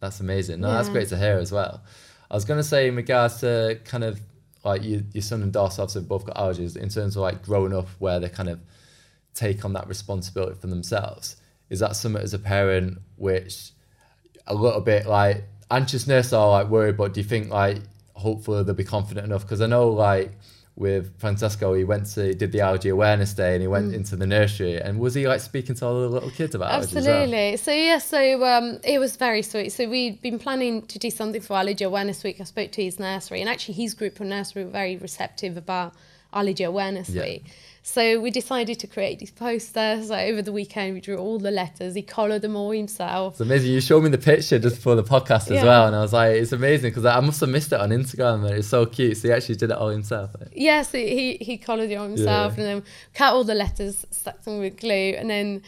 [0.00, 0.60] that's amazing.
[0.60, 1.82] No, that's great to hear as well.
[2.30, 4.20] I was going to say in regards to kind of
[4.64, 7.72] like your, your son and daughter obviously both got allergies in terms of like growing
[7.72, 8.58] up where they kind of
[9.32, 11.36] take on that responsibility for themselves
[11.70, 13.70] is that something as a parent which
[14.46, 17.78] a little bit like anxiousness or like worried but do you think like
[18.14, 20.32] hopefully they'll be confident enough because i know like
[20.76, 23.94] with Francesco, he went to he did the allergy awareness day and he went mm.
[23.94, 27.32] into the nursery and was he like speaking to all the little kids about absolutely
[27.32, 27.56] well?
[27.56, 31.40] so yeah so um, it was very sweet so we'd been planning to do something
[31.40, 34.64] for allergy awareness week I spoke to his nursery and actually his group of nursery
[34.64, 35.94] were very receptive about
[36.34, 37.22] allergy awareness yeah.
[37.22, 37.46] week
[37.88, 40.08] so we decided to create these posters.
[40.08, 41.94] So over the weekend, we drew all the letters.
[41.94, 43.34] He coloured them all himself.
[43.34, 43.70] It's amazing.
[43.70, 45.64] You showed me the picture just for the podcast as yeah.
[45.64, 48.44] well, and I was like, it's amazing because I must have missed it on Instagram,
[48.44, 49.18] and it's so cute.
[49.18, 50.32] So he actually did it all himself.
[50.40, 52.64] Yes, yeah, so he he coloured it all himself, yeah.
[52.64, 55.62] and then cut all the letters, stuck them with glue, and then.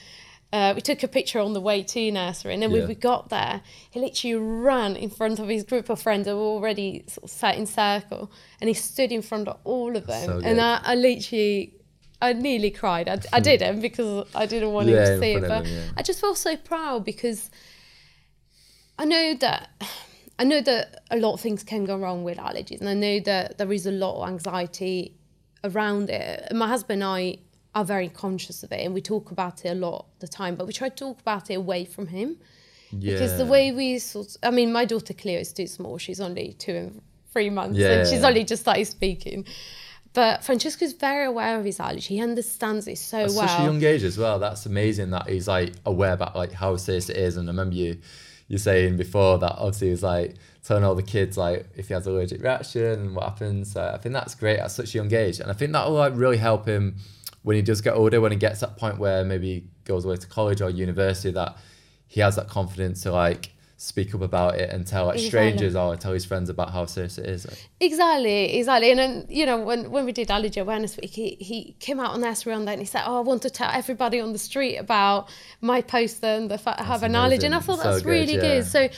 [0.50, 2.78] Uh, we took a picture on the way to nursery, and then yeah.
[2.78, 6.34] when we got there, he literally ran in front of his group of friends who
[6.34, 10.06] were already sort of sat in circle, and he stood in front of all of
[10.06, 10.24] them.
[10.24, 11.74] So and I, I literally
[12.20, 13.08] I nearly cried.
[13.08, 13.42] I, I hmm.
[13.42, 15.82] didn't because I didn't want yeah, him to see it, but yeah.
[15.96, 17.50] I just felt so proud because
[18.98, 19.70] I know that
[20.38, 23.20] I know that a lot of things can go wrong with allergies, and I know
[23.20, 25.14] that there is a lot of anxiety
[25.64, 26.52] around it.
[26.54, 27.38] My husband and I
[27.74, 30.66] are very conscious of it, and we talk about it a lot the time, but
[30.66, 32.36] we try to talk about it away from him.
[32.90, 33.12] Yeah.
[33.12, 35.98] Because the way we sort, of, I mean, my daughter Cleo is too small.
[35.98, 37.02] She's only two and
[37.32, 39.44] three months, and she's only just started speaking.
[40.14, 42.14] But Francesco's very aware of his allergy.
[42.16, 43.48] He understands it so At well.
[43.48, 44.38] Such a young age as well.
[44.38, 47.36] That's amazing that he's like aware about like how serious it is.
[47.36, 47.98] And I remember you
[48.48, 52.06] you saying before that obviously he's like telling all the kids like if he has
[52.06, 53.72] an allergic reaction and what happens.
[53.72, 55.38] So I think that's great at such a young age.
[55.38, 56.96] And I think that will like really help him
[57.42, 60.16] when he does get older, when he gets that point where maybe he goes away
[60.16, 61.56] to college or university, that
[62.06, 65.28] he has that confidence to like speak up about it and tell like exactly.
[65.28, 67.46] strangers oh, or tell his friends about how serious it is.
[67.46, 67.68] Like.
[67.78, 68.90] Exactly, exactly.
[68.90, 72.10] And then, you know, when, when we did Allergy Awareness Week, he, he came out
[72.10, 74.38] on Nursery on that and he said, Oh, I want to tell everybody on the
[74.38, 75.28] street about
[75.60, 77.46] my poster and the fact I have an allergy.
[77.46, 78.40] And I thought so that's good, really yeah.
[78.40, 78.66] good.
[78.66, 78.88] So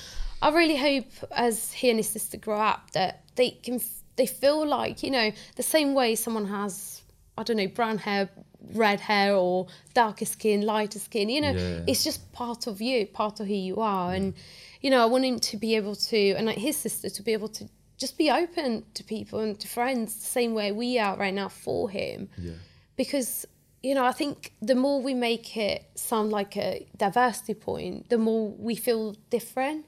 [0.40, 3.83] I really hope as he and his sister grow up that they can
[4.16, 7.03] they feel like, you know, the same way someone has,
[7.37, 8.31] I don't know, brown hair,
[8.73, 11.81] red hair or darker skin, lighter skin, you know, yeah.
[11.87, 14.14] it's just part of you, part of who you are.
[14.14, 14.35] And
[14.81, 17.33] you know, I want him to be able to, and like his sister to be
[17.33, 21.16] able to just be open to people and to friends the same way we are
[21.16, 22.31] right now for him.
[22.38, 22.53] Yeah.
[22.97, 23.47] Because,
[23.83, 28.19] you know, I think the more we make it sound like a diversity point, the
[28.19, 29.85] more we feel different.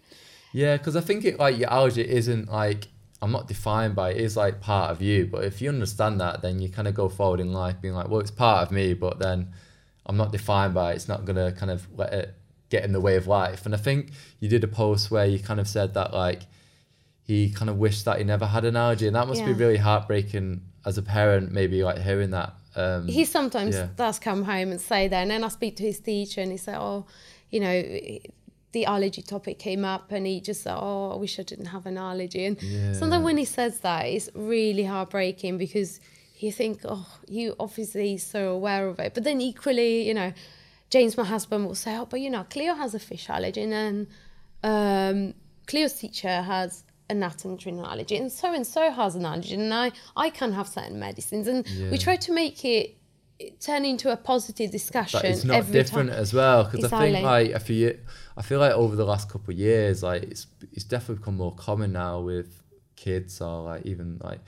[0.52, 2.88] Yeah, because I think it like your allergy isn't like
[3.22, 4.16] I'm not defined by it.
[4.16, 5.26] it is like part of you.
[5.26, 8.08] But if you understand that, then you kind of go forward in life being like,
[8.08, 9.52] well, it's part of me, but then
[10.04, 10.96] I'm not defined by it.
[10.96, 12.34] It's not gonna kind of let it
[12.72, 13.66] get in the way of life.
[13.66, 16.40] And I think you did a post where you kind of said that like
[17.22, 19.46] he kind of wished that he never had an allergy, and that must yeah.
[19.46, 22.54] be really heartbreaking as a parent, maybe like hearing that.
[22.74, 23.88] Um, he sometimes yeah.
[24.04, 26.58] does come home and say that, and then I speak to his teacher, and he
[26.66, 27.06] said, "Oh,
[27.50, 27.76] you know."
[28.78, 31.84] The allergy topic came up, and he just said, "Oh, I wish I didn't have
[31.84, 32.94] an allergy." And yeah.
[32.94, 36.00] sometimes when he says that, it's really heartbreaking because
[36.38, 40.32] you think, "Oh, you obviously so aware of it," but then equally, you know,
[40.92, 44.06] James, my husband, will say, "Oh, but you know, Cleo has a fish allergy, and
[44.62, 45.32] um,
[45.66, 49.54] Cleo's teacher has a nut and adrenaline allergy, and so and so has an allergy,
[49.54, 51.90] and I I can have certain medicines, and yeah.
[51.90, 52.98] we try to make it
[53.58, 55.20] turn into a positive discussion.
[55.22, 56.18] But it's not different time.
[56.18, 57.08] as well because exactly.
[57.08, 57.98] I think like if you,
[58.36, 61.54] I feel like over the last couple of years, like it's it's definitely become more
[61.54, 62.62] common now with
[62.96, 64.40] kids or like even like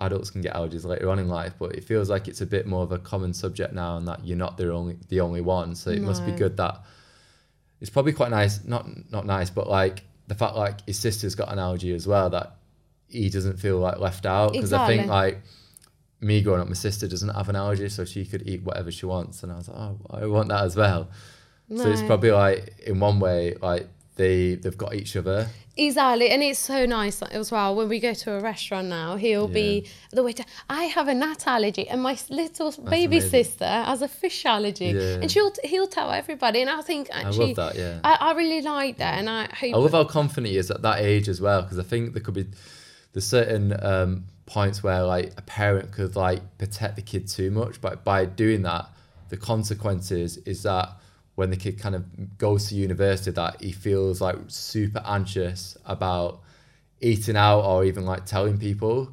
[0.00, 2.66] adults can get allergies later on in life, but it feels like it's a bit
[2.66, 5.74] more of a common subject now, and that you're not the only the only one.
[5.74, 6.08] So it no.
[6.08, 6.80] must be good that
[7.80, 11.52] it's probably quite nice, not not nice, but like the fact like his sister's got
[11.52, 12.56] an allergy as well, that
[13.08, 14.94] he doesn't feel like left out because exactly.
[14.94, 15.42] I think like
[16.20, 19.06] me growing up, my sister doesn't have an allergy, so she could eat whatever she
[19.06, 21.08] wants, and I was like, oh, I want that as well.
[21.68, 21.82] No.
[21.82, 23.88] So it's probably like in one way like
[24.20, 25.48] they they've got each other.
[25.76, 29.16] Exactly, and it's so nice as well when we go to a restaurant now.
[29.16, 29.54] He'll yeah.
[29.54, 30.44] be the waiter.
[30.68, 33.30] I have a nut allergy, and my little That's baby amazing.
[33.30, 35.20] sister has a fish allergy, yeah.
[35.22, 36.60] and she'll he'll tell everybody.
[36.60, 37.76] And I think actually, I love that.
[37.76, 39.74] Yeah, I, I really like that, and I hope.
[39.74, 42.22] I love how confident he is at that age as well, because I think there
[42.22, 42.46] could be
[43.12, 47.80] there's certain um, points where like a parent could like protect the kid too much,
[47.80, 48.90] but by doing that,
[49.30, 50.90] the consequences is that
[51.40, 56.42] when the kid kind of goes to university that he feels like super anxious about
[57.00, 59.08] eating out or even like telling people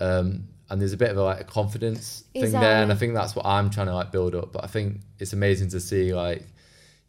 [0.00, 2.50] um, and there's a bit of a, like a confidence exactly.
[2.50, 4.66] thing there and i think that's what i'm trying to like build up but i
[4.66, 6.42] think it's amazing to see like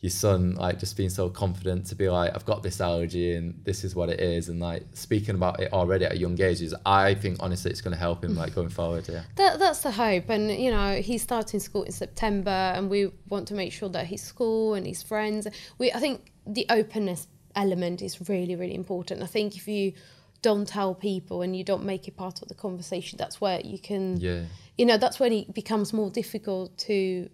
[0.02, 3.60] your son like just being so confident to be like I've got this allergy and
[3.66, 6.62] this is what it is and like speaking about it already at a young age
[6.62, 9.24] is I think honestly it's going to help him like going forward yeah.
[9.36, 13.50] That, that's the hope and you know he's starting school in September and we want
[13.50, 15.48] to make sure that his school and his friends
[15.78, 19.22] we I think the openness element is really really important.
[19.22, 19.94] I think if you
[20.42, 23.78] don't tell people and you don't make it part of the conversation that's where you
[23.78, 24.44] can yeah.
[24.78, 27.30] you know that's when it becomes more difficult to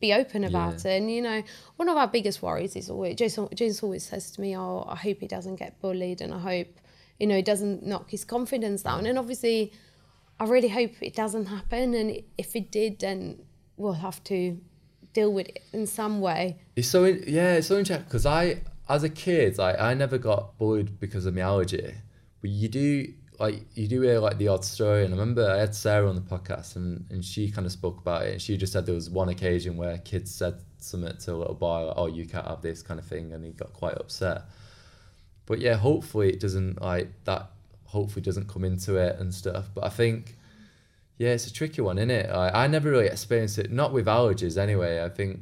[0.00, 0.92] be open about yeah.
[0.92, 0.96] it.
[0.98, 1.42] And you know,
[1.76, 3.48] one of our biggest worries is always Jason.
[3.54, 6.68] Jason always says to me, "Oh, I hope he doesn't get bullied, and I hope
[7.18, 9.72] you know he doesn't knock his confidence down." And obviously,
[10.38, 11.94] I really hope it doesn't happen.
[11.94, 13.42] And if it did, then
[13.76, 14.58] we'll have to
[15.12, 16.58] deal with it in some way.
[16.76, 20.56] It's so yeah, it's so interesting because I, as a kid, like I never got
[20.58, 21.94] bullied because of my allergy,
[22.40, 25.56] but you do like you do hear like the odd story and I remember I
[25.56, 28.56] had Sarah on the podcast and, and she kind of spoke about it and she
[28.58, 31.94] just said there was one occasion where kids said something to a little boy like,
[31.96, 34.42] oh you can't have this kind of thing and he got quite upset.
[35.46, 37.50] But yeah hopefully it doesn't like that
[37.86, 40.36] hopefully doesn't come into it and stuff but I think
[41.16, 44.06] yeah it's a tricky one isn't it I, I never really experienced it not with
[44.06, 45.40] allergies anyway I think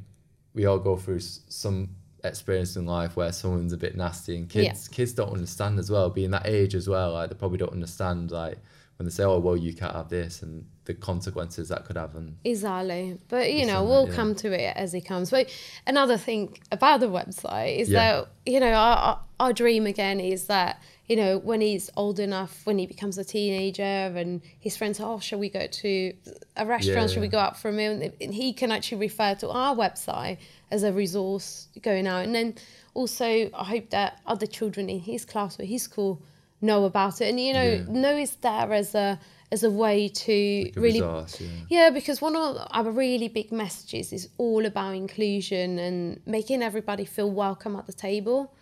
[0.54, 1.90] we all go through some
[2.24, 4.96] experience in life where someone's a bit nasty and kids yeah.
[4.96, 8.30] kids don't understand as well being that age as well like they probably don't understand
[8.30, 8.58] like
[8.96, 12.16] when they say oh well you can't have this and the consequences that could have
[12.16, 13.18] and exactly.
[13.28, 14.14] But you know we'll yeah.
[14.14, 15.30] come to it as it comes.
[15.30, 15.54] But
[15.86, 17.98] another thing about the website is yeah.
[17.98, 22.64] that you know our, our dream again is that you know when he's old enough
[22.64, 26.14] when he becomes a teenager and his friends oh shall we go to
[26.56, 27.08] a restaurant?
[27.08, 28.10] Yeah, shall we go out for a meal?
[28.18, 30.38] And he can actually refer to our website
[30.70, 32.24] as a resource going out.
[32.24, 32.54] And then
[32.94, 36.22] also, I hope that other children in his class or his school
[36.62, 39.20] know about it, and you know, know it's there as a
[39.50, 41.48] as a way to like a really resource, yeah.
[41.68, 41.90] yeah.
[41.90, 47.30] because one of our really big messages is all about inclusion and making everybody feel
[47.30, 48.54] welcome at the table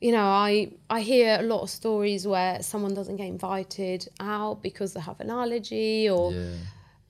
[0.00, 4.60] you know i i hear a lot of stories where someone doesn't get invited out
[4.62, 6.54] because they have an allergy or yeah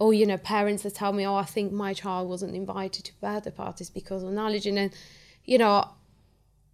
[0.02, 3.12] or you know parents that tell me oh i think my child wasn't invited to
[3.20, 4.90] birthday parties because of knowledge and then
[5.44, 5.88] you know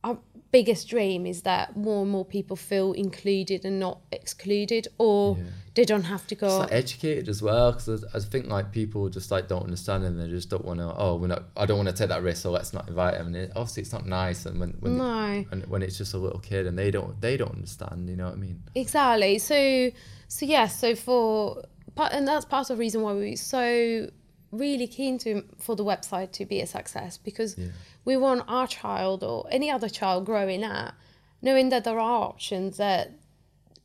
[0.02, 0.18] our
[0.50, 5.44] biggest dream is that more and more people feel included and not excluded or yeah.
[5.78, 9.30] They don't have to go like educated as well because I think like people just
[9.30, 11.88] like don't understand and they just don't want to oh we're not I don't want
[11.88, 14.44] to take that risk so let's not invite them and it, obviously it's not nice
[14.44, 15.44] and when when, no.
[15.52, 18.24] and when it's just a little kid and they don't they don't understand you know
[18.24, 19.92] what I mean exactly so
[20.26, 21.62] so yeah so for
[21.94, 24.10] part, and that's part of the reason why we're so
[24.50, 27.68] really keen to for the website to be a success because yeah.
[28.04, 30.94] we want our child or any other child growing up
[31.40, 33.12] knowing that there are options that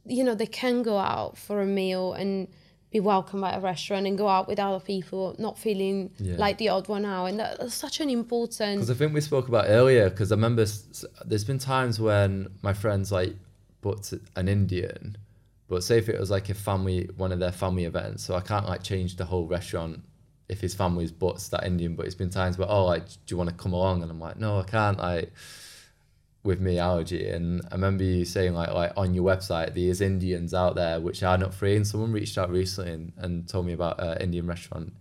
[0.06, 2.48] you know they can go out for a meal and
[2.94, 6.36] be welcomed at a restaurant and go out with other people, not feeling yeah.
[6.38, 7.26] like the odd one out.
[7.26, 8.78] And that's such an important.
[8.78, 10.12] Because I think we spoke about earlier.
[10.12, 10.64] Because I remember
[11.26, 13.36] there's been times when my friends like
[13.82, 15.18] booked an Indian,
[15.68, 18.42] but say if it was like a family, one of their family events, so I
[18.42, 20.02] can't like change the whole restaurant
[20.48, 21.96] if his family's butts that Indian.
[21.96, 24.04] But it's been times where oh like do you want to come along?
[24.04, 25.34] And I'm like no I can't like
[26.44, 27.30] with me allergy.
[27.30, 31.24] And I remember you saying like like on your website there's Indians out there which
[31.24, 31.76] are not free.
[31.76, 34.94] And someone reached out recently and, and told me about an Indian restaurant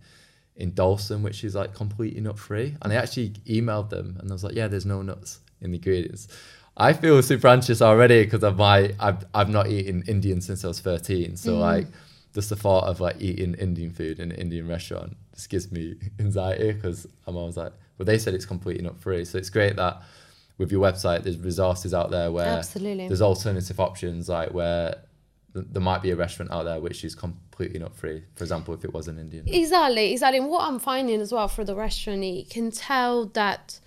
[0.55, 2.75] in Dalston which is like completely nut free.
[2.81, 5.77] And I actually emailed them and I was like yeah there's no nuts in the
[5.77, 6.27] ingredients.
[6.75, 10.69] I feel super anxious already because of my I've I've not eaten Indian since I
[10.69, 11.35] was thirteen.
[11.35, 11.59] So mm.
[11.59, 11.87] like
[12.33, 15.95] just the thought of like eating Indian food in an Indian restaurant just gives me
[16.19, 19.25] anxiety because I'm always like, well, they said it's completely not free.
[19.25, 20.01] So it's great that
[20.57, 23.07] with your website, there's resources out there where Absolutely.
[23.07, 24.95] there's alternative options, like where
[25.53, 28.23] th- there might be a restaurant out there which is completely not free.
[28.35, 29.47] For example, if it was an Indian.
[29.47, 30.39] Exactly, exactly.
[30.39, 33.79] And what I'm finding as well for the restaurant, you can tell that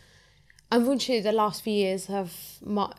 [0.72, 2.32] unfortunately the last few years have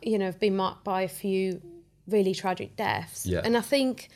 [0.02, 1.60] you know have been marked by a few
[2.06, 3.40] really tragic deaths yeah.
[3.44, 4.08] and i think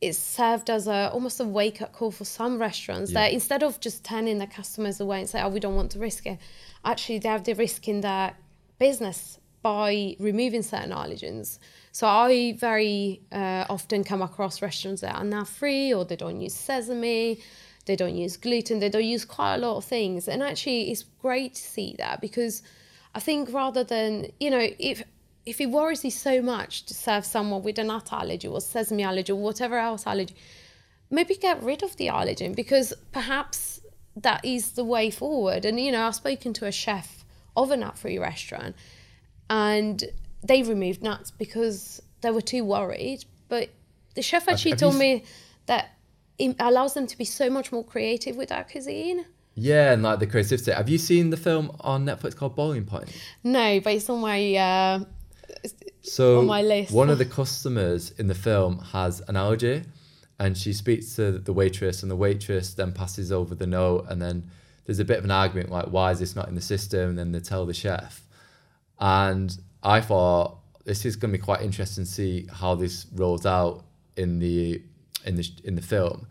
[0.00, 3.22] it's served as a almost a wake up call for some restaurants yeah.
[3.22, 5.98] that instead of just turning their customers away and say oh we don't want to
[5.98, 6.38] risk it
[6.84, 8.34] actually they have the risk in their
[8.78, 11.58] business by removing certain allergens
[11.90, 16.40] so i very uh, often come across restaurants that are now free or they don't
[16.40, 17.38] use sesame
[17.86, 21.04] they don't use gluten they don't use quite a lot of things and actually it's
[21.20, 22.62] great to see that because
[23.14, 25.02] I think rather than, you know, if
[25.46, 29.02] if it worries you so much to serve someone with a nut allergy or sesame
[29.02, 30.34] allergy or whatever else allergy,
[31.10, 33.80] maybe get rid of the allergen because perhaps
[34.16, 35.64] that is the way forward.
[35.64, 37.23] And you know, I've spoken to a chef
[37.56, 38.74] of a nut-free restaurant,
[39.50, 40.04] and
[40.42, 43.24] they removed nuts because they were too worried.
[43.48, 43.70] But
[44.14, 45.24] the chef actually told me
[45.66, 45.90] that
[46.38, 49.24] it allows them to be so much more creative with their cuisine
[49.54, 50.72] Yeah, and like the creativity.
[50.72, 53.08] Have you seen the film on Netflix called Boiling Point?
[53.44, 55.04] No, but it's on my uh,
[56.02, 56.92] So On my list.
[56.92, 59.84] one of the customers in the film has an allergy,
[60.40, 64.20] and she speaks to the waitress, and the waitress then passes over the note, and
[64.20, 64.50] then
[64.84, 67.10] there's a bit of an argument like, why is this not in the system?
[67.10, 68.22] And then they tell the chef,
[69.00, 73.46] and I thought this is going to be quite interesting to see how this rolls
[73.46, 73.84] out
[74.16, 74.82] in the
[75.24, 76.26] in the in the film.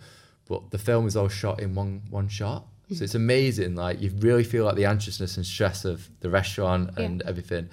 [0.48, 2.68] But the film is all shot in one one shot.
[2.90, 3.04] So mm-hmm.
[3.04, 3.76] it's amazing.
[3.76, 7.70] Like you really feel like the anxiousness and stress of the restaurant and everything.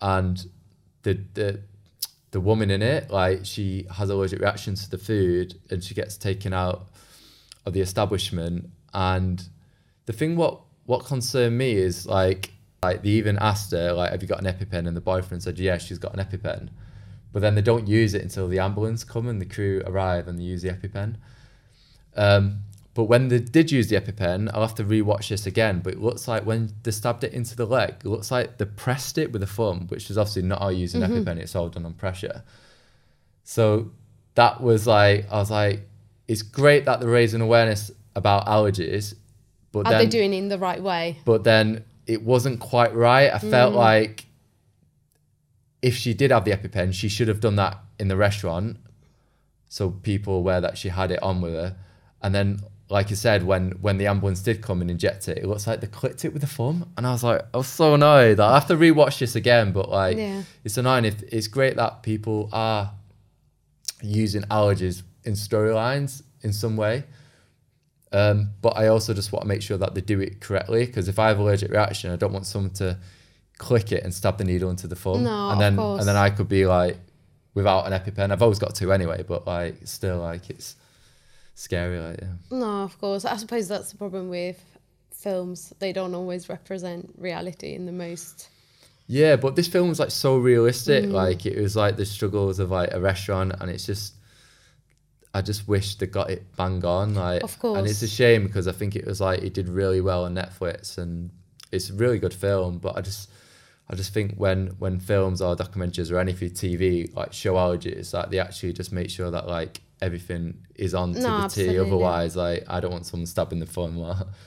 [0.00, 0.44] And
[1.02, 1.60] the the
[2.30, 6.16] the woman in it, like she has allergic reactions to the food and she gets
[6.16, 6.88] taken out
[7.64, 8.70] of the establishment.
[8.92, 9.42] And
[10.06, 12.52] the thing what what concerned me is like
[12.82, 15.58] like they even asked her like have you got an EpiPen and the boyfriend said
[15.58, 16.68] yeah she's got an EpiPen,
[17.32, 20.38] but then they don't use it until the ambulance come and the crew arrive and
[20.38, 21.16] they use the EpiPen.
[22.16, 22.62] Um,
[22.94, 25.80] but when they did use the EpiPen, I'll have to rewatch this again.
[25.84, 28.64] But it looks like when they stabbed it into the leg, it looks like they
[28.64, 31.36] pressed it with a thumb, which is obviously not how you use an EpiPen.
[31.36, 32.42] It's all done on pressure.
[33.44, 33.90] So
[34.34, 35.86] that was like I was like,
[36.26, 39.14] it's great that they're raising awareness about allergies,
[39.72, 41.18] but are then they doing it in the right way?
[41.24, 43.32] but then it wasn't quite right.
[43.32, 43.76] I felt Mm.
[43.76, 44.26] like
[45.82, 48.76] if she did have the EpiPen, she should have done that in the restaurant,
[49.68, 51.76] so people were aware that she had it on with her.
[52.22, 55.46] And then, like you said, when when the ambulance did come and inject it, it
[55.46, 57.94] looks like they clipped it with a thumb, and I was like, I was so
[57.94, 58.40] annoyed.
[58.40, 60.42] I have to rewatch this again, but like, Yeah.
[60.64, 61.04] it's annoying.
[61.04, 62.92] If it's great that people are
[64.02, 67.04] using allergies in storylines in some way.
[68.16, 71.06] Um, but I also just want to make sure that they do it correctly because
[71.08, 72.98] if I have an allergic reaction, I don't want someone to
[73.58, 76.00] click it and stab the needle into the thumb, No, and of then course.
[76.00, 76.96] and then I could be like
[77.54, 78.30] without an EpiPen.
[78.32, 80.76] I've always got two anyway, but like still like it's
[81.54, 81.98] scary.
[81.98, 83.24] Like yeah, No, of course.
[83.24, 84.62] I suppose that's the problem with
[85.10, 85.72] films.
[85.78, 88.48] They don't always represent reality in the most.
[89.08, 89.36] yeah.
[89.36, 91.04] But this film was like so realistic.
[91.04, 91.12] Mm.
[91.12, 94.14] Like it was like the struggles of like a restaurant, and it's just.
[95.36, 98.66] I just wish they got it bang on, like, Of and it's a shame because
[98.66, 101.30] I think it was like it did really well on Netflix, and
[101.70, 102.78] it's a really good film.
[102.78, 103.28] But I just,
[103.90, 108.30] I just think when when films or documentaries or anything TV like show allergies, like
[108.30, 110.42] they actually just make sure that like everything
[110.76, 111.78] is on to No, the T.
[111.78, 113.98] Otherwise, like I don't want someone stabbing the thumb.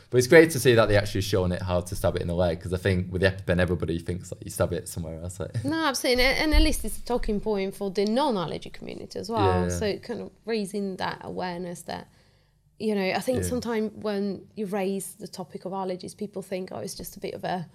[0.10, 2.28] but it's great to see that they actually showing it how to stab it in
[2.28, 5.22] the leg because I think with the EpiPen, everybody thinks like you stab it somewhere
[5.22, 5.40] else.
[5.40, 5.64] Like.
[5.64, 6.24] No, absolutely.
[6.24, 9.46] And and at least it's a talking point for the non allergy community as well.
[9.46, 9.70] Yeah, yeah.
[9.70, 12.08] So kind of raising that awareness that,
[12.80, 13.50] you know, I think Yeah.
[13.50, 17.34] sometimes when you raise the topic of allergies, people think, oh, it's just a bit
[17.34, 17.68] of a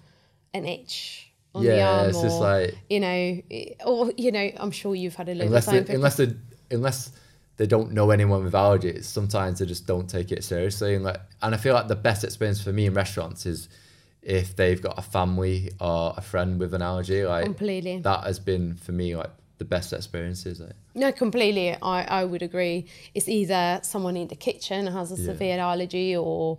[0.54, 2.08] an itch on the Yeah, arm.
[2.10, 3.40] it's just or, like- you know,
[3.84, 6.28] or, you know, I'm sure you've had a little unless they, unless they
[6.70, 7.10] unless
[7.56, 10.94] they don't know anyone with allergies, sometimes they just don't take it seriously.
[10.94, 13.68] And like, and I feel like the best experience for me in restaurants is
[14.22, 17.24] if they've got a family or a friend with an allergy.
[17.24, 17.98] Like Completely.
[18.00, 20.60] that has been for me like the best experiences.
[20.60, 21.76] Like, No, completely.
[21.80, 22.86] I, I would agree.
[23.14, 25.26] It's either someone in the kitchen has a Yeah.
[25.26, 26.58] severe allergy, or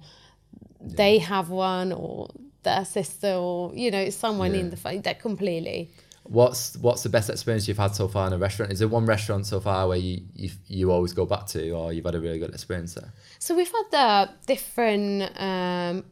[0.80, 2.30] they have one, or
[2.64, 4.62] their sister, or you know, someone Yeah.
[4.62, 5.00] in the family.
[5.00, 5.90] That completely.
[6.28, 8.72] What's what's the best experience you've had so far in a restaurant?
[8.72, 11.94] Is there one restaurant so far where you you, you always go back to, or
[11.94, 13.14] you've had a really good experience there?
[13.40, 16.04] So we've had the different um,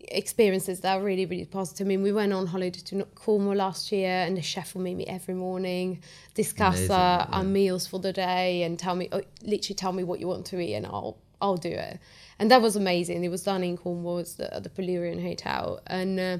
[0.00, 1.86] experiences that are really, really positive.
[1.86, 4.96] I mean, we went on holiday to Cornwall last year, and the chef will meet
[4.96, 6.02] me every morning,
[6.34, 7.48] discuss Amazing, uh, our yeah.
[7.48, 10.58] meals for the day, and tell me, oh, literally tell me what you want to
[10.60, 11.98] eat, and I'll I'll do it.
[12.38, 13.24] And that was amazing.
[13.24, 16.20] It was done in Cornwall, it's the, at the Polurrian Hotel, and.
[16.20, 16.38] Uh,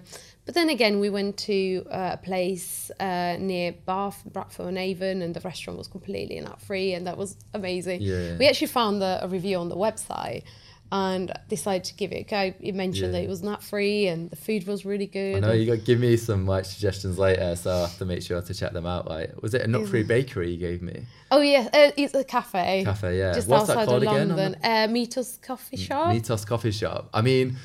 [0.49, 5.21] but then again, we went to uh, a place uh, near Bath, Bradford on Avon,
[5.21, 8.01] and the restaurant was completely nut free, and that was amazing.
[8.01, 8.39] Yeah.
[8.39, 10.45] We actually found the, a review on the website
[10.91, 12.55] and decided to give it a go.
[12.61, 13.21] It mentioned Yeah.
[13.21, 15.37] that it was nut free and the food was really good.
[15.37, 18.23] I know you got give me some like suggestions later, so I have to make
[18.23, 19.07] sure to check them out.
[19.09, 21.03] Like, was it a nut-free bakery you gave me?
[21.31, 22.85] oh yeah, uh, it's a cafe.
[22.85, 23.33] Cafe, yeah.
[23.35, 24.61] Just What's that outside called of again on London.
[24.65, 26.09] Uh, Meatos Coffee Shop.
[26.09, 27.11] Mitos Coffee Shop.
[27.13, 27.57] I mean,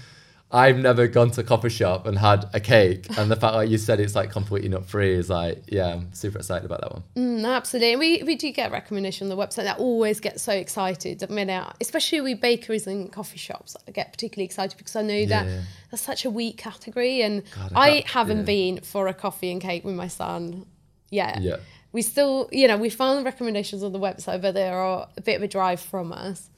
[0.54, 3.70] I've never gone to a coffee shop and had a cake, and the fact like
[3.70, 6.92] you said it's like completely nut free is like, yeah, I'm super excited about that
[6.94, 7.04] one.
[7.16, 7.96] Mm, absolutely.
[7.96, 11.24] We, we do get recommendation on the website that always get so excited.
[11.24, 15.02] I mean, uh, especially with bakeries and coffee shops, I get particularly excited because I
[15.02, 15.62] know that Yeah.
[15.90, 17.22] that's such a weak category.
[17.24, 18.44] And God, I I, haven't yeah.
[18.44, 20.68] been for a coffee and cake with my son
[21.10, 21.42] yet.
[21.42, 21.58] Yeah.
[21.94, 25.36] We still, you know, we found recommendations on the website, but they are a bit
[25.38, 26.50] of a drive from us.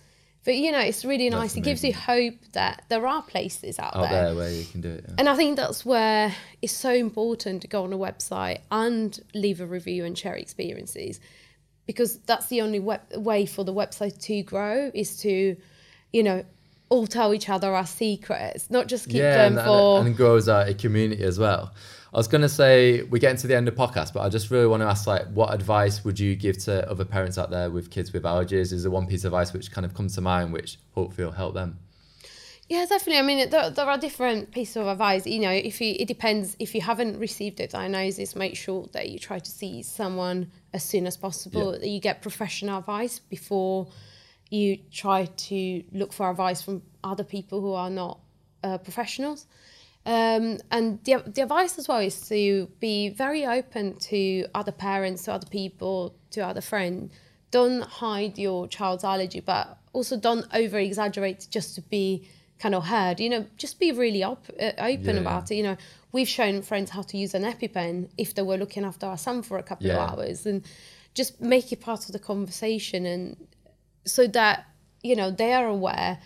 [0.45, 1.57] But, you know, it's really That's nice.
[1.57, 4.79] It gives you hope that there are places out, Out there there where you can
[4.79, 5.03] do it.
[5.07, 5.15] Yeah.
[5.17, 9.59] and I think that's where it's so important to go on a website and leave
[9.59, 11.19] a review and share experiences
[11.87, 15.57] because that's the only web- way for the website to grow is to,
[16.13, 16.45] you know,
[16.89, 19.97] all tell each other our secrets, not just keep yeah, them and, for.
[19.97, 21.73] and, and grows out a community as well.
[22.15, 24.67] I was gonna say we're getting to the end of podcast, but I just really
[24.67, 27.91] want to ask like, what advice would you give to other parents out there with
[27.91, 28.71] kids with allergies?
[28.71, 31.33] Is there one piece of advice which kind of comes to mind, which hopefully will
[31.33, 31.77] help them?
[32.69, 33.17] Yeah, definitely.
[33.17, 35.27] I mean, there, there are different pieces of advice.
[35.27, 36.55] You know, if you, it depends.
[36.57, 40.85] If you haven't received a diagnosis, make sure that you try to see someone as
[40.85, 41.73] soon as possible.
[41.73, 41.79] Yeah.
[41.79, 43.89] That you get professional advice before
[44.49, 48.19] you try to look for advice from other people who are not
[48.63, 49.47] uh, professionals.
[50.05, 55.23] Um, and the, the advice as well is to be very open to other parents,
[55.23, 57.11] to other people, to other friends.
[57.51, 62.27] Don't hide your child's allergy, but also don't over exaggerate just to be
[62.59, 63.19] kind of heard.
[63.19, 65.21] You know, just be really op- uh, open Yeah.
[65.21, 65.55] about it.
[65.55, 65.77] You know,
[66.11, 69.41] we've shown friends how to use an EpiPen if they were looking after our son
[69.41, 70.03] for a couple Yeah.
[70.03, 70.63] of hours, and
[71.15, 73.47] just make it part of the conversation, and
[74.05, 74.65] so that
[75.01, 76.19] you know they are aware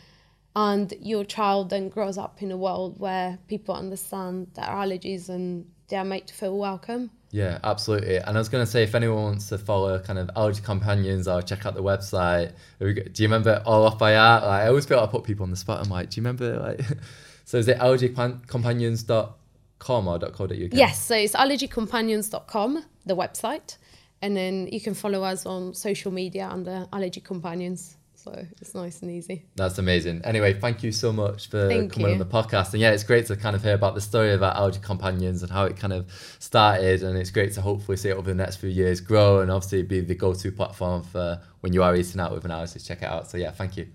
[0.56, 5.66] and your child then grows up in a world where people understand their allergies and
[5.90, 7.12] they are made to feel welcome.
[7.32, 8.18] Yeah, absolutely.
[8.18, 11.28] And I was going to say, if anyone wants to follow kind of Allergy Companions
[11.28, 14.44] or check out the website, do you remember all off by heart?
[14.44, 15.84] Like, I always feel like I put people on the spot.
[15.84, 16.60] I'm like, do you remember?
[16.60, 16.82] Like,
[17.46, 20.74] so is it allergycompanions.com or .co.uk?
[20.74, 23.78] Yes, so it's allergycompanions.com, the website,
[24.24, 27.96] and then you can follow us on social media under Allergy Companions.
[28.24, 29.46] So it's nice and easy.
[29.56, 30.22] That's amazing.
[30.26, 32.14] Anyway, thank you so much for Thank coming you.
[32.14, 32.74] on the podcast.
[32.74, 35.50] And yeah, it's great to kind of hear about the story about Allergy Companions and
[35.50, 37.02] how it kind of started.
[37.02, 39.84] And it's great to hopefully see it over the next few years grow and obviously
[39.84, 42.80] be the go to platform for when you are eating out with an allergy.
[42.80, 43.30] Check it out.
[43.30, 43.88] So yeah, thank you.